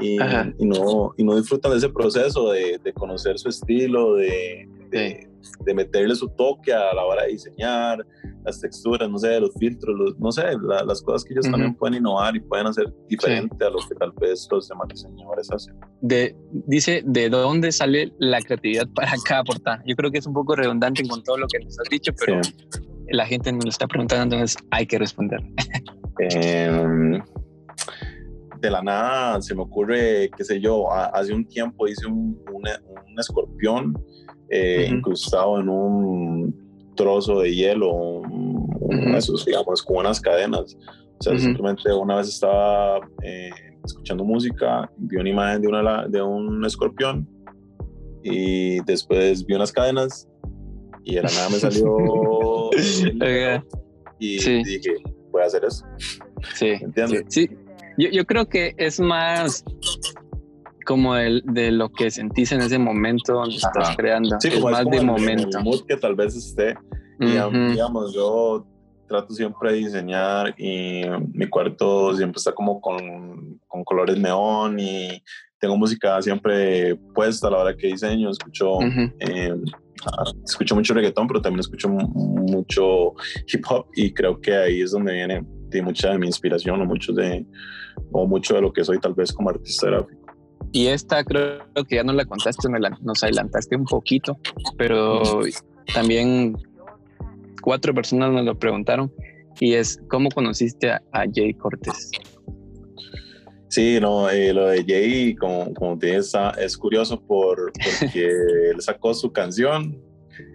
Y, 0.00 0.16
y, 0.58 0.66
no, 0.66 1.12
y 1.16 1.24
no 1.24 1.36
disfrutan 1.36 1.72
de 1.72 1.78
ese 1.78 1.88
proceso 1.88 2.50
de, 2.52 2.78
de 2.82 2.92
conocer 2.92 3.38
su 3.38 3.48
estilo, 3.48 4.14
de, 4.14 4.68
de, 4.92 5.28
de, 5.64 5.74
meterle 5.74 6.14
su 6.14 6.28
toque 6.28 6.72
a 6.72 6.94
la 6.94 7.04
hora 7.04 7.24
de 7.24 7.32
diseñar, 7.32 8.06
las 8.44 8.60
texturas, 8.60 9.08
no 9.08 9.18
sé, 9.18 9.40
los 9.40 9.52
filtros, 9.58 10.16
no 10.18 10.30
sé, 10.30 10.44
las 10.86 11.02
cosas 11.02 11.24
que 11.24 11.34
ellos 11.34 11.50
también 11.50 11.74
pueden 11.74 11.96
innovar 11.96 12.36
y 12.36 12.40
pueden 12.40 12.66
hacer 12.66 12.92
diferente 13.08 13.64
a 13.64 13.70
lo 13.70 13.78
que 13.88 13.94
tal 13.94 14.12
vez 14.20 14.46
los 14.50 14.68
demás 14.68 14.88
diseñadores 14.88 15.50
hacen. 15.50 15.74
De, 16.00 16.36
dice, 16.66 17.02
¿de 17.04 17.28
dónde 17.28 17.72
sale 17.72 18.12
la 18.18 18.40
creatividad 18.40 18.88
para 18.94 19.12
cada 19.24 19.44
portada? 19.44 19.82
Yo 19.86 19.96
creo 19.96 20.10
que 20.10 20.18
es 20.18 20.26
un 20.26 20.34
poco 20.34 20.54
redundante 20.54 21.06
con 21.08 21.22
todo 21.22 21.38
lo 21.38 21.46
que 21.48 21.58
nos 21.64 21.78
has 21.78 21.88
dicho, 21.88 22.12
pero 22.24 22.40
la 23.08 23.26
gente 23.26 23.52
nos 23.52 23.66
está 23.66 23.86
preguntando, 23.86 24.36
entonces 24.36 24.56
hay 24.70 24.86
que 24.86 24.98
responder. 24.98 25.40
Em, 26.18 27.22
de 28.60 28.70
la 28.70 28.82
nada 28.82 29.42
se 29.42 29.54
me 29.54 29.62
ocurre, 29.62 30.30
qué 30.36 30.44
sé 30.44 30.60
yo, 30.60 30.90
hace 30.92 31.32
un 31.32 31.46
tiempo 31.46 31.88
hice 31.88 32.06
un, 32.06 32.40
un, 32.52 32.62
escorpión 33.18 33.94
eh, 34.52 34.86
incrustado 34.90 35.58
en 35.58 35.68
un 35.70 36.92
trozo 36.94 37.40
de 37.40 37.54
hielo, 37.54 38.20
esos, 39.16 39.46
digamos, 39.46 39.82
con 39.82 39.96
unas 39.98 40.20
cadenas. 40.20 40.76
O 41.18 41.22
sea, 41.22 41.38
simplemente 41.38 41.90
una 41.90 42.16
vez 42.16 42.28
estaba 42.28 43.00
eh, 43.22 43.50
escuchando 43.82 44.24
música, 44.24 44.90
vi 44.98 45.16
una 45.16 45.30
imagen 45.30 45.62
de, 45.62 45.68
una, 45.68 46.06
de 46.06 46.20
un 46.20 46.62
escorpión 46.66 47.26
y 48.22 48.80
después 48.84 49.46
vi 49.46 49.54
unas 49.54 49.72
cadenas 49.72 50.28
y 51.02 51.14
de 51.14 51.22
la 51.22 51.30
nada 51.30 51.48
me 51.48 51.56
salió 51.56 52.70
y 54.18 54.36
dije, 54.64 54.96
voy 55.30 55.42
a 55.42 55.46
hacer 55.46 55.64
eso. 55.64 55.86
Sí, 56.54 56.72
¿entiendes? 56.78 57.24
Sí, 57.28 57.48
Yo, 57.96 58.10
yo, 58.10 58.26
creo 58.26 58.46
que 58.46 58.74
es 58.76 59.00
más 59.00 59.64
como 60.82 61.16
el, 61.16 61.42
de 61.46 61.70
lo 61.70 61.90
que 61.90 62.10
sentís 62.10 62.52
en 62.52 62.60
ese 62.60 62.78
momento 62.78 63.34
donde 63.34 63.56
estás 63.56 63.96
creando. 63.96 64.36
Sí, 64.40 64.48
es 64.48 64.62
más 64.62 64.84
de 64.88 65.00
momento. 65.00 65.58
El 65.58 65.64
mood 65.64 65.86
que 65.86 65.96
tal 65.96 66.14
vez 66.14 66.36
esté. 66.36 66.74
digamos, 67.18 68.14
yo 68.14 68.66
trato 69.12 69.34
siempre 69.34 69.72
de 69.72 69.78
diseñar 69.78 70.54
y 70.58 71.02
mi 71.34 71.46
cuarto 71.46 72.16
siempre 72.16 72.38
está 72.38 72.52
como 72.52 72.80
con, 72.80 73.60
con, 73.68 73.84
colores 73.84 74.16
neón 74.16 74.80
y 74.80 75.22
tengo 75.60 75.76
música 75.76 76.20
siempre 76.22 76.96
puesta 77.14 77.48
a 77.48 77.50
la 77.50 77.58
hora 77.58 77.76
que 77.76 77.88
diseño, 77.88 78.30
escucho, 78.30 78.80
em, 78.80 79.62
ah, 80.06 80.24
escucho 80.44 80.74
mucho 80.74 80.94
reggaetón, 80.94 81.28
pero 81.28 81.42
también 81.42 81.60
escucho 81.60 81.90
mucho 81.90 83.12
hip 83.46 83.64
hop 83.68 83.86
y 83.94 84.12
creo 84.14 84.40
que 84.40 84.56
ahí 84.56 84.80
es 84.80 84.92
donde 84.92 85.12
viene 85.12 85.44
de 85.68 85.82
mucha 85.82 86.10
de 86.10 86.18
mi 86.18 86.26
inspiración 86.26 86.80
o 86.80 86.86
mucho 86.86 87.12
de, 87.12 87.44
o 88.12 88.26
mucho 88.26 88.54
de 88.54 88.62
lo 88.62 88.72
que 88.72 88.82
soy 88.82 88.98
tal 88.98 89.14
vez 89.14 89.32
como 89.32 89.50
artista 89.50 89.88
gráfico. 89.88 90.21
Y 90.72 90.86
esta 90.86 91.22
creo 91.22 91.60
que 91.86 91.96
ya 91.96 92.02
no 92.02 92.14
la 92.14 92.24
contaste, 92.24 92.68
nos 93.02 93.22
adelantaste 93.22 93.76
un 93.76 93.84
poquito, 93.84 94.38
pero 94.78 95.42
también 95.92 96.56
cuatro 97.60 97.94
personas 97.94 98.32
me 98.32 98.42
lo 98.42 98.58
preguntaron 98.58 99.12
y 99.60 99.74
es 99.74 100.00
¿cómo 100.08 100.30
conociste 100.30 100.90
a, 100.90 101.00
Jay 101.32 101.52
Cortés? 101.54 102.10
Sí, 103.68 103.98
no, 104.00 104.30
eh, 104.30 104.52
lo 104.52 104.66
de 104.66 104.84
Jay, 104.84 105.34
como, 105.34 105.72
como 105.74 105.98
te 105.98 106.16
es 106.16 106.76
curioso 106.78 107.20
por, 107.20 107.72
porque 108.00 108.28
él 108.70 108.80
sacó 108.80 109.12
su 109.12 109.30
canción, 109.30 110.00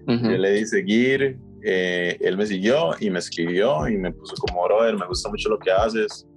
yo 0.08 0.38
le 0.38 0.52
di 0.52 0.66
seguir, 0.66 1.38
eh, 1.64 2.18
él 2.22 2.38
me 2.38 2.46
siguió 2.46 2.92
y 3.00 3.10
me 3.10 3.20
escribió 3.20 3.88
y 3.88 3.98
me 3.98 4.12
puso 4.12 4.36
como, 4.36 4.64
brother, 4.64 4.98
me 4.98 5.06
gusta 5.06 5.30
mucho 5.30 5.50
lo 5.50 5.60
que 5.60 5.72
haces, 5.72 6.28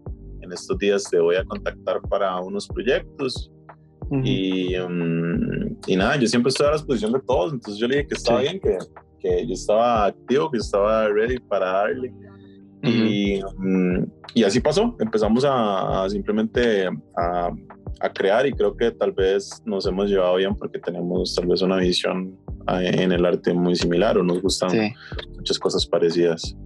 en 0.43 0.53
estos 0.53 0.79
días 0.79 1.05
te 1.11 1.19
voy 1.19 1.37
a 1.37 1.45
contactar 1.45 2.01
para 2.03 2.39
unos 2.41 2.67
proyectos. 2.69 3.51
Y, 4.11 4.75
mm, 4.77 5.77
y, 5.87 5.97
nada, 5.97 6.17
yo 6.17 6.27
siempre 6.27 6.51
estoy 6.51 6.67
a 6.67 6.71
la 6.71 6.77
disposición 6.77 7.13
de 7.13 7.21
todos, 7.21 7.53
entonces 7.53 7.81
yo 7.81 7.87
le 7.87 7.97
dije 7.97 8.09
que 8.09 8.15
estaba 8.15 8.41
bien, 8.41 8.61
que, 8.61 8.79
que 9.21 9.47
yo 9.47 9.55
estaba 9.55 10.07
activo, 10.07 10.51
que 10.51 10.59
estaba 10.59 11.09
ready 11.09 11.39
para 11.39 11.67
darle. 11.67 12.13
y, 12.83 13.41
mm, 13.59 14.05
y, 14.35 14.45
así 14.45 14.61
pasó, 14.61 14.97
empezamos 14.99 15.45
a, 15.47 16.07
simplemente 16.09 16.89
a, 17.17 17.51
a, 18.01 18.13
crear 18.13 18.47
y 18.47 18.53
creo 18.53 18.77
que 18.77 18.91
tal 18.91 19.13
vez 19.13 19.63
nos 19.65 19.87
hemos 19.87 20.09
llevado 20.09 20.37
bien 20.37 20.55
porque 20.55 20.79
tenemos 20.79 21.35
tal 21.35 21.47
vez 21.47 21.63
una 21.63 21.77
visión 21.77 22.37
en 22.69 23.13
el 23.13 23.25
arte 23.25 23.53
muy 23.53 23.77
similar 23.77 24.19
o 24.19 24.23
nos 24.23 24.41
gustan 24.43 24.93
muchas 25.37 25.59
cosas 25.59 25.87
parecidas. 25.87 26.57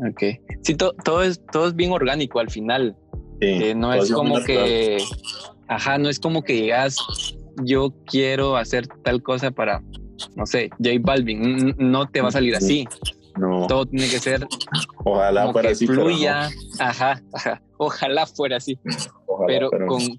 Ok, 0.00 0.22
sí, 0.62 0.74
todo, 0.74 1.22
es, 1.22 1.40
todo 1.52 1.68
es 1.68 1.74
bien 1.74 1.92
orgánico 1.92 2.40
al 2.40 2.50
final. 2.50 2.96
Sí, 3.40 3.74
no 3.74 3.92
es 3.92 4.10
como 4.12 4.42
que, 4.42 4.98
ajá, 5.68 5.98
no 5.98 6.08
es 6.08 6.18
como 6.18 6.42
que 6.42 6.56
llegas, 6.56 6.96
yo 7.64 7.94
quiero 8.06 8.56
hacer 8.56 8.86
tal 9.02 9.22
cosa 9.22 9.50
para 9.50 9.82
no 10.36 10.46
sé, 10.46 10.70
J 10.78 10.90
Balvin, 11.00 11.74
no 11.78 12.06
te 12.06 12.20
va 12.20 12.28
a 12.28 12.32
salir 12.32 12.54
así. 12.54 12.86
No. 13.36 13.66
Todo 13.66 13.86
tiene 13.86 14.08
que 14.08 14.18
ser. 14.18 14.46
Ojalá 15.04 15.52
fuera 15.52 15.70
así. 15.70 15.86
Fluya. 15.86 16.48
Ajá, 16.78 17.20
ajá. 17.32 17.62
Ojalá 17.78 18.26
fuera 18.26 18.58
así. 18.58 18.78
pero, 19.46 19.70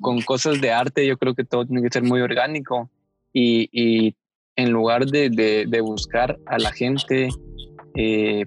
con, 0.02 0.22
cosas 0.22 0.60
de 0.60 0.72
arte, 0.72 1.08
yo 1.08 1.18
creo 1.18 1.34
que 1.34 1.46
todo 1.46 1.66
tiene 1.66 1.82
que 1.82 1.90
ser 1.92 2.04
muy 2.04 2.22
orgánico. 2.22 2.90
Y, 3.34 4.16
en 4.58 4.72
lugar 4.72 5.06
de, 5.06 5.82
buscar 5.82 6.38
a 6.46 6.58
la 6.58 6.72
gente 6.72 7.30
eh, 7.96 8.46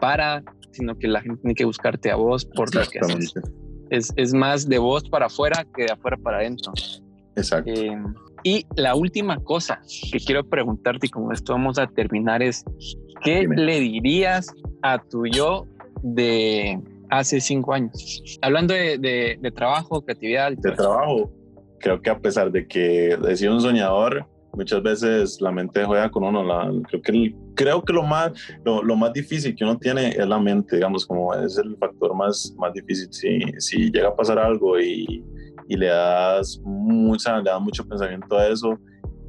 para, 0.00 0.42
sino 0.70 0.96
que 0.96 1.08
la 1.08 1.20
gente 1.20 1.40
tiene 1.42 1.54
que 1.54 1.64
buscarte 1.64 2.10
a 2.10 2.16
vos 2.16 2.44
por 2.44 2.74
lo 2.74 2.82
que 2.86 2.98
haces. 3.00 3.34
Es, 3.92 4.12
es 4.16 4.32
más 4.32 4.68
de 4.68 4.78
vos 4.78 5.08
para 5.08 5.26
afuera 5.26 5.66
que 5.76 5.84
de 5.84 5.92
afuera 5.92 6.16
para 6.16 6.38
adentro. 6.38 6.72
Exacto. 7.36 7.70
Eh, 7.70 7.96
y 8.44 8.66
la 8.74 8.94
última 8.94 9.38
cosa 9.38 9.80
que 10.10 10.18
quiero 10.18 10.44
preguntarte 10.44 11.06
y 11.06 11.10
con 11.10 11.32
esto 11.32 11.52
vamos 11.52 11.78
a 11.78 11.86
terminar 11.86 12.42
es, 12.42 12.64
¿qué 13.22 13.46
le 13.46 13.78
dirías 13.78 14.46
a 14.82 14.98
tu 14.98 15.26
yo 15.26 15.66
de 16.02 16.80
hace 17.08 17.40
cinco 17.40 17.74
años? 17.74 18.38
Hablando 18.42 18.74
de, 18.74 19.52
trabajo, 19.54 20.02
creatividad. 20.02 20.52
De 20.52 20.72
trabajo, 20.72 21.30
creo 21.78 22.00
que 22.02 22.10
a 22.10 22.18
pesar 22.18 22.50
de 22.50 22.66
que 22.66 23.10
he 23.28 23.36
sido 23.36 23.54
un 23.54 23.60
soñador, 23.60 24.26
muchas 24.52 24.82
veces 24.82 25.40
la 25.40 25.50
mente 25.50 25.84
juega 25.84 26.10
con 26.10 26.24
uno. 26.24 26.82
creo 26.88 27.02
que, 27.02 27.34
creo 27.54 27.82
que 27.82 27.92
lo, 27.92 28.02
más, 28.02 28.32
lo, 28.64 28.96
más 28.96 29.12
difícil 29.12 29.54
que 29.54 29.64
uno 29.64 29.78
tiene 29.78 30.10
es 30.10 30.26
la 30.26 30.38
mente, 30.38 30.76
digamos, 30.76 31.06
como 31.06 31.34
es 31.34 31.58
el 31.58 31.76
factor 31.76 32.14
más, 32.14 32.54
más 32.58 32.72
difícil. 32.72 33.08
Si, 33.12 33.40
si 33.58 33.90
llega 33.90 34.08
a 34.08 34.16
pasar 34.16 34.38
algo 34.38 34.78
y 34.80 35.24
y 35.68 35.76
le 35.76 35.86
das, 35.86 36.60
mucha, 36.64 37.38
le 37.38 37.44
das 37.44 37.60
mucho 37.60 37.86
pensamiento 37.86 38.36
a 38.36 38.48
eso, 38.48 38.78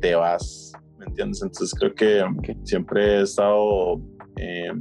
te 0.01 0.15
vas, 0.15 0.73
¿me 0.97 1.05
entiendes? 1.05 1.41
Entonces 1.41 1.73
creo 1.79 1.93
que 1.93 2.23
siempre 2.63 3.19
he 3.19 3.21
estado 3.21 4.01
eh, 4.35 4.73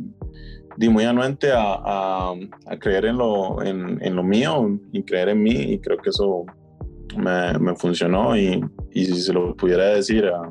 muy 0.76 1.04
anuente 1.04 1.52
a, 1.52 2.32
a, 2.66 2.78
creer 2.80 3.06
en 3.06 3.18
lo, 3.18 3.62
en, 3.62 4.02
en, 4.02 4.16
lo 4.16 4.22
mío 4.22 4.78
y 4.92 5.02
creer 5.02 5.30
en 5.30 5.42
mí 5.42 5.52
y 5.52 5.78
creo 5.78 5.98
que 5.98 6.10
eso 6.10 6.44
me, 7.16 7.56
me 7.58 7.76
funcionó 7.76 8.36
y, 8.36 8.60
y, 8.94 9.06
si 9.06 9.20
se 9.20 9.32
lo 9.32 9.54
pudiera 9.56 9.94
decir 9.94 10.26
a, 10.26 10.48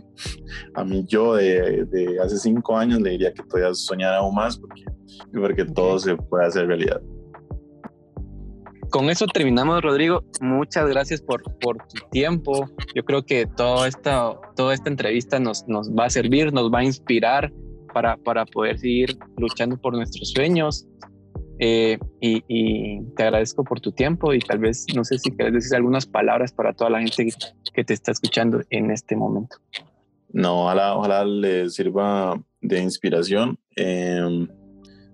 a 0.74 0.84
mí 0.84 1.06
yo 1.08 1.36
de, 1.36 1.86
de, 1.86 2.20
hace 2.22 2.38
cinco 2.38 2.78
años 2.78 3.02
le 3.02 3.12
diría 3.12 3.34
que 3.34 3.44
todavía 3.44 3.74
soñar 3.74 4.14
aún 4.14 4.36
más 4.36 4.58
porque, 4.58 4.84
porque 5.34 5.66
todo 5.66 6.00
se 6.00 6.16
puede 6.16 6.46
hacer 6.46 6.68
realidad 6.68 7.02
con 8.92 9.10
eso 9.10 9.26
terminamos, 9.26 9.82
Rodrigo. 9.82 10.24
Muchas 10.42 10.88
gracias 10.88 11.22
por, 11.22 11.42
por 11.60 11.78
tu 11.88 12.08
tiempo. 12.12 12.70
Yo 12.94 13.04
creo 13.04 13.24
que 13.24 13.48
toda 13.48 13.88
esta, 13.88 14.34
toda 14.56 14.74
esta 14.74 14.90
entrevista 14.90 15.40
nos, 15.40 15.66
nos 15.68 15.90
va 15.90 16.06
a 16.06 16.10
servir, 16.10 16.54
nos 16.54 16.72
va 16.72 16.80
a 16.80 16.84
inspirar 16.84 17.52
para, 17.94 18.18
para 18.18 18.46
poder 18.46 18.78
seguir 18.78 19.18
luchando 19.38 19.78
por 19.78 19.96
nuestros 19.96 20.32
sueños. 20.32 20.88
Eh, 21.64 22.00
y, 22.20 23.04
te 23.16 23.22
agradezco 23.22 23.64
por 23.64 23.80
tu 23.80 23.92
tiempo 23.92 24.34
y 24.34 24.40
tal 24.40 24.58
vez, 24.58 24.88
no 24.96 25.04
sé 25.04 25.20
si 25.20 25.30
quieres 25.30 25.54
decir 25.54 25.76
algunas 25.76 26.08
palabras 26.08 26.52
para 26.52 26.74
toda 26.74 26.90
la 26.90 27.00
gente 27.00 27.28
que, 27.72 27.84
te 27.84 27.94
está 27.94 28.12
escuchando 28.12 28.62
en 28.72 28.90
este 28.90 29.16
momento. 29.16 29.58
No, 30.34 30.64
ojalá, 30.64 30.96
ojalá 30.96 31.24
les 31.24 31.76
sirva 31.76 32.42
de 32.62 32.80
inspiración. 32.82 33.60
Eh, 33.76 34.48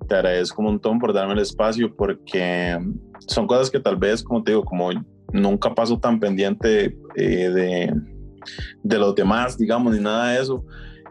te 0.07 0.15
agradezco 0.15 0.61
un 0.61 0.67
montón 0.67 0.99
por 0.99 1.11
darme 1.11 1.33
el 1.33 1.39
espacio 1.39 1.93
porque 1.93 2.79
son 3.27 3.45
cosas 3.45 3.69
que 3.69 3.81
tal 3.81 3.97
vez, 3.97 4.23
como 4.23 4.41
te 4.41 4.51
digo, 4.51 4.63
como 4.63 4.91
nunca 5.33 5.75
paso 5.75 5.99
tan 5.99 6.17
pendiente 6.17 6.97
eh, 7.17 7.49
de, 7.49 7.93
de, 8.83 8.97
los 8.97 9.15
demás, 9.15 9.57
digamos, 9.57 9.93
ni 9.93 9.99
nada 9.99 10.31
de 10.31 10.41
eso. 10.41 10.63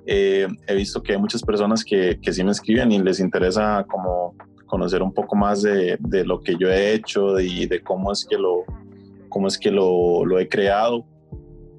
Eh, 0.06 0.48
he 0.66 0.74
visto 0.74 1.02
que 1.02 1.12
hay 1.12 1.18
muchas 1.18 1.42
personas 1.42 1.84
que, 1.84 2.18
que 2.22 2.32
sí 2.32 2.42
me 2.42 2.52
escriben 2.52 2.90
y 2.90 3.02
les 3.02 3.20
interesa 3.20 3.84
como 3.86 4.34
conocer 4.66 5.02
un 5.02 5.12
poco 5.12 5.36
más 5.36 5.62
de, 5.62 5.96
de 6.00 6.24
lo 6.24 6.40
que 6.40 6.56
yo 6.56 6.68
he 6.70 6.94
hecho 6.94 7.38
y 7.40 7.66
de, 7.66 7.82
cómo 7.82 8.12
es 8.12 8.26
que 8.28 8.36
lo, 8.36 8.64
cómo 9.28 9.48
es 9.48 9.58
que 9.58 9.70
lo, 9.70 10.24
lo 10.24 10.38
he 10.38 10.48
creado. 10.48 11.06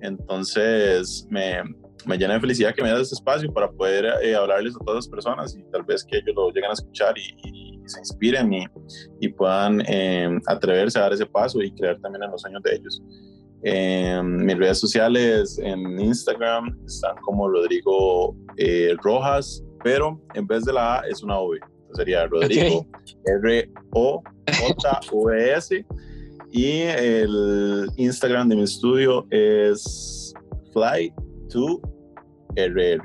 Entonces, 0.01 1.27
me, 1.29 1.61
me 2.05 2.17
llena 2.17 2.35
de 2.35 2.39
felicidad 2.39 2.73
que 2.73 2.81
me 2.81 2.89
das 2.89 3.01
este 3.01 3.15
espacio 3.15 3.51
para 3.51 3.69
poder 3.69 4.05
eh, 4.23 4.35
hablarles 4.35 4.75
a 4.75 4.79
todas 4.79 4.95
las 4.95 5.07
personas 5.07 5.55
y 5.55 5.63
tal 5.71 5.83
vez 5.83 6.03
que 6.03 6.17
ellos 6.17 6.35
lo 6.35 6.49
lleguen 6.49 6.69
a 6.69 6.73
escuchar 6.73 7.15
y, 7.17 7.65
se 7.87 7.99
inspiren 7.99 8.51
y, 8.51 8.65
y 9.21 9.29
puedan 9.29 9.81
em, 9.87 10.41
atreverse 10.45 10.99
a 10.99 11.03
dar 11.03 11.13
ese 11.13 11.25
paso 11.25 11.61
y 11.61 11.71
creer 11.71 11.97
también 12.01 12.21
en 12.23 12.31
los 12.31 12.41
sueños 12.41 12.61
de 12.61 12.75
ellos. 12.75 13.01
En 13.63 14.45
mis 14.45 14.57
redes 14.57 14.79
sociales, 14.79 15.57
en 15.57 15.97
Instagram, 15.97 16.77
están 16.85 17.15
como 17.25 17.47
Rodrigo 17.47 18.35
eh, 18.57 18.93
Rojas, 19.01 19.63
pero 19.85 20.21
en 20.33 20.45
vez 20.45 20.65
de 20.65 20.73
la 20.73 20.99
A 20.99 21.07
es 21.07 21.23
una 21.23 21.39
V. 21.39 21.59
sería 21.93 22.27
Rodrigo 22.27 22.85
R-O-J-V-S. 23.41 24.25
Y 26.51 26.81
el 26.81 27.89
Instagram 27.97 28.47
de 28.49 28.55
mi 28.55 28.63
estudio 28.63 29.27
es 29.31 30.33
Fly 30.73 31.13
to 31.49 31.81
RR. 32.55 33.01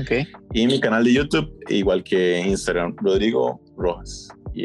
Okay. 0.00 0.26
Y 0.52 0.66
mi 0.66 0.80
canal 0.80 1.04
de 1.04 1.14
YouTube, 1.14 1.48
igual 1.68 2.02
que 2.04 2.40
Instagram, 2.40 2.96
Rodrigo 2.98 3.60
Rojas. 3.76 4.28
Y 4.52 4.64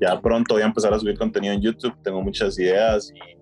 ya 0.00 0.20
pronto 0.20 0.54
voy 0.54 0.62
a 0.62 0.66
empezar 0.66 0.92
a 0.94 0.98
subir 0.98 1.18
contenido 1.18 1.52
en 1.54 1.60
YouTube. 1.60 1.94
Tengo 2.02 2.22
muchas 2.22 2.58
ideas 2.58 3.12
y, 3.14 3.35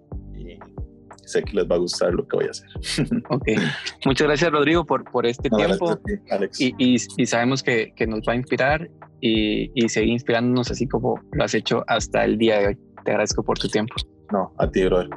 sé 1.28 1.42
que 1.42 1.52
les 1.52 1.64
va 1.64 1.76
a 1.76 1.78
gustar 1.78 2.12
lo 2.12 2.26
que 2.26 2.36
voy 2.36 2.46
a 2.46 2.50
hacer. 2.50 2.68
Ok. 3.30 3.48
Muchas 4.04 4.26
gracias, 4.26 4.52
Rodrigo, 4.52 4.84
por, 4.84 5.04
por 5.10 5.26
este 5.26 5.48
tiempo. 5.50 5.98
Y, 6.58 6.74
y, 7.16 7.26
sabemos 7.26 7.62
que, 7.62 7.92
que, 7.96 8.06
nos 8.06 8.20
va 8.20 8.32
a 8.32 8.36
inspirar 8.36 8.88
y, 9.20 9.70
y 9.74 9.88
seguir 9.88 10.10
inspirándonos 10.10 10.70
así 10.70 10.86
como 10.86 11.20
lo 11.32 11.44
has 11.44 11.54
hecho 11.54 11.84
hasta 11.86 12.24
el 12.24 12.38
día 12.38 12.58
de 12.58 12.66
hoy. 12.68 12.78
Te 13.04 13.10
agradezco 13.10 13.42
por 13.42 13.58
tu 13.58 13.68
tiempo. 13.68 13.94
No, 14.32 14.52
a 14.58 14.70
ti, 14.70 14.84
brother. 14.84 15.10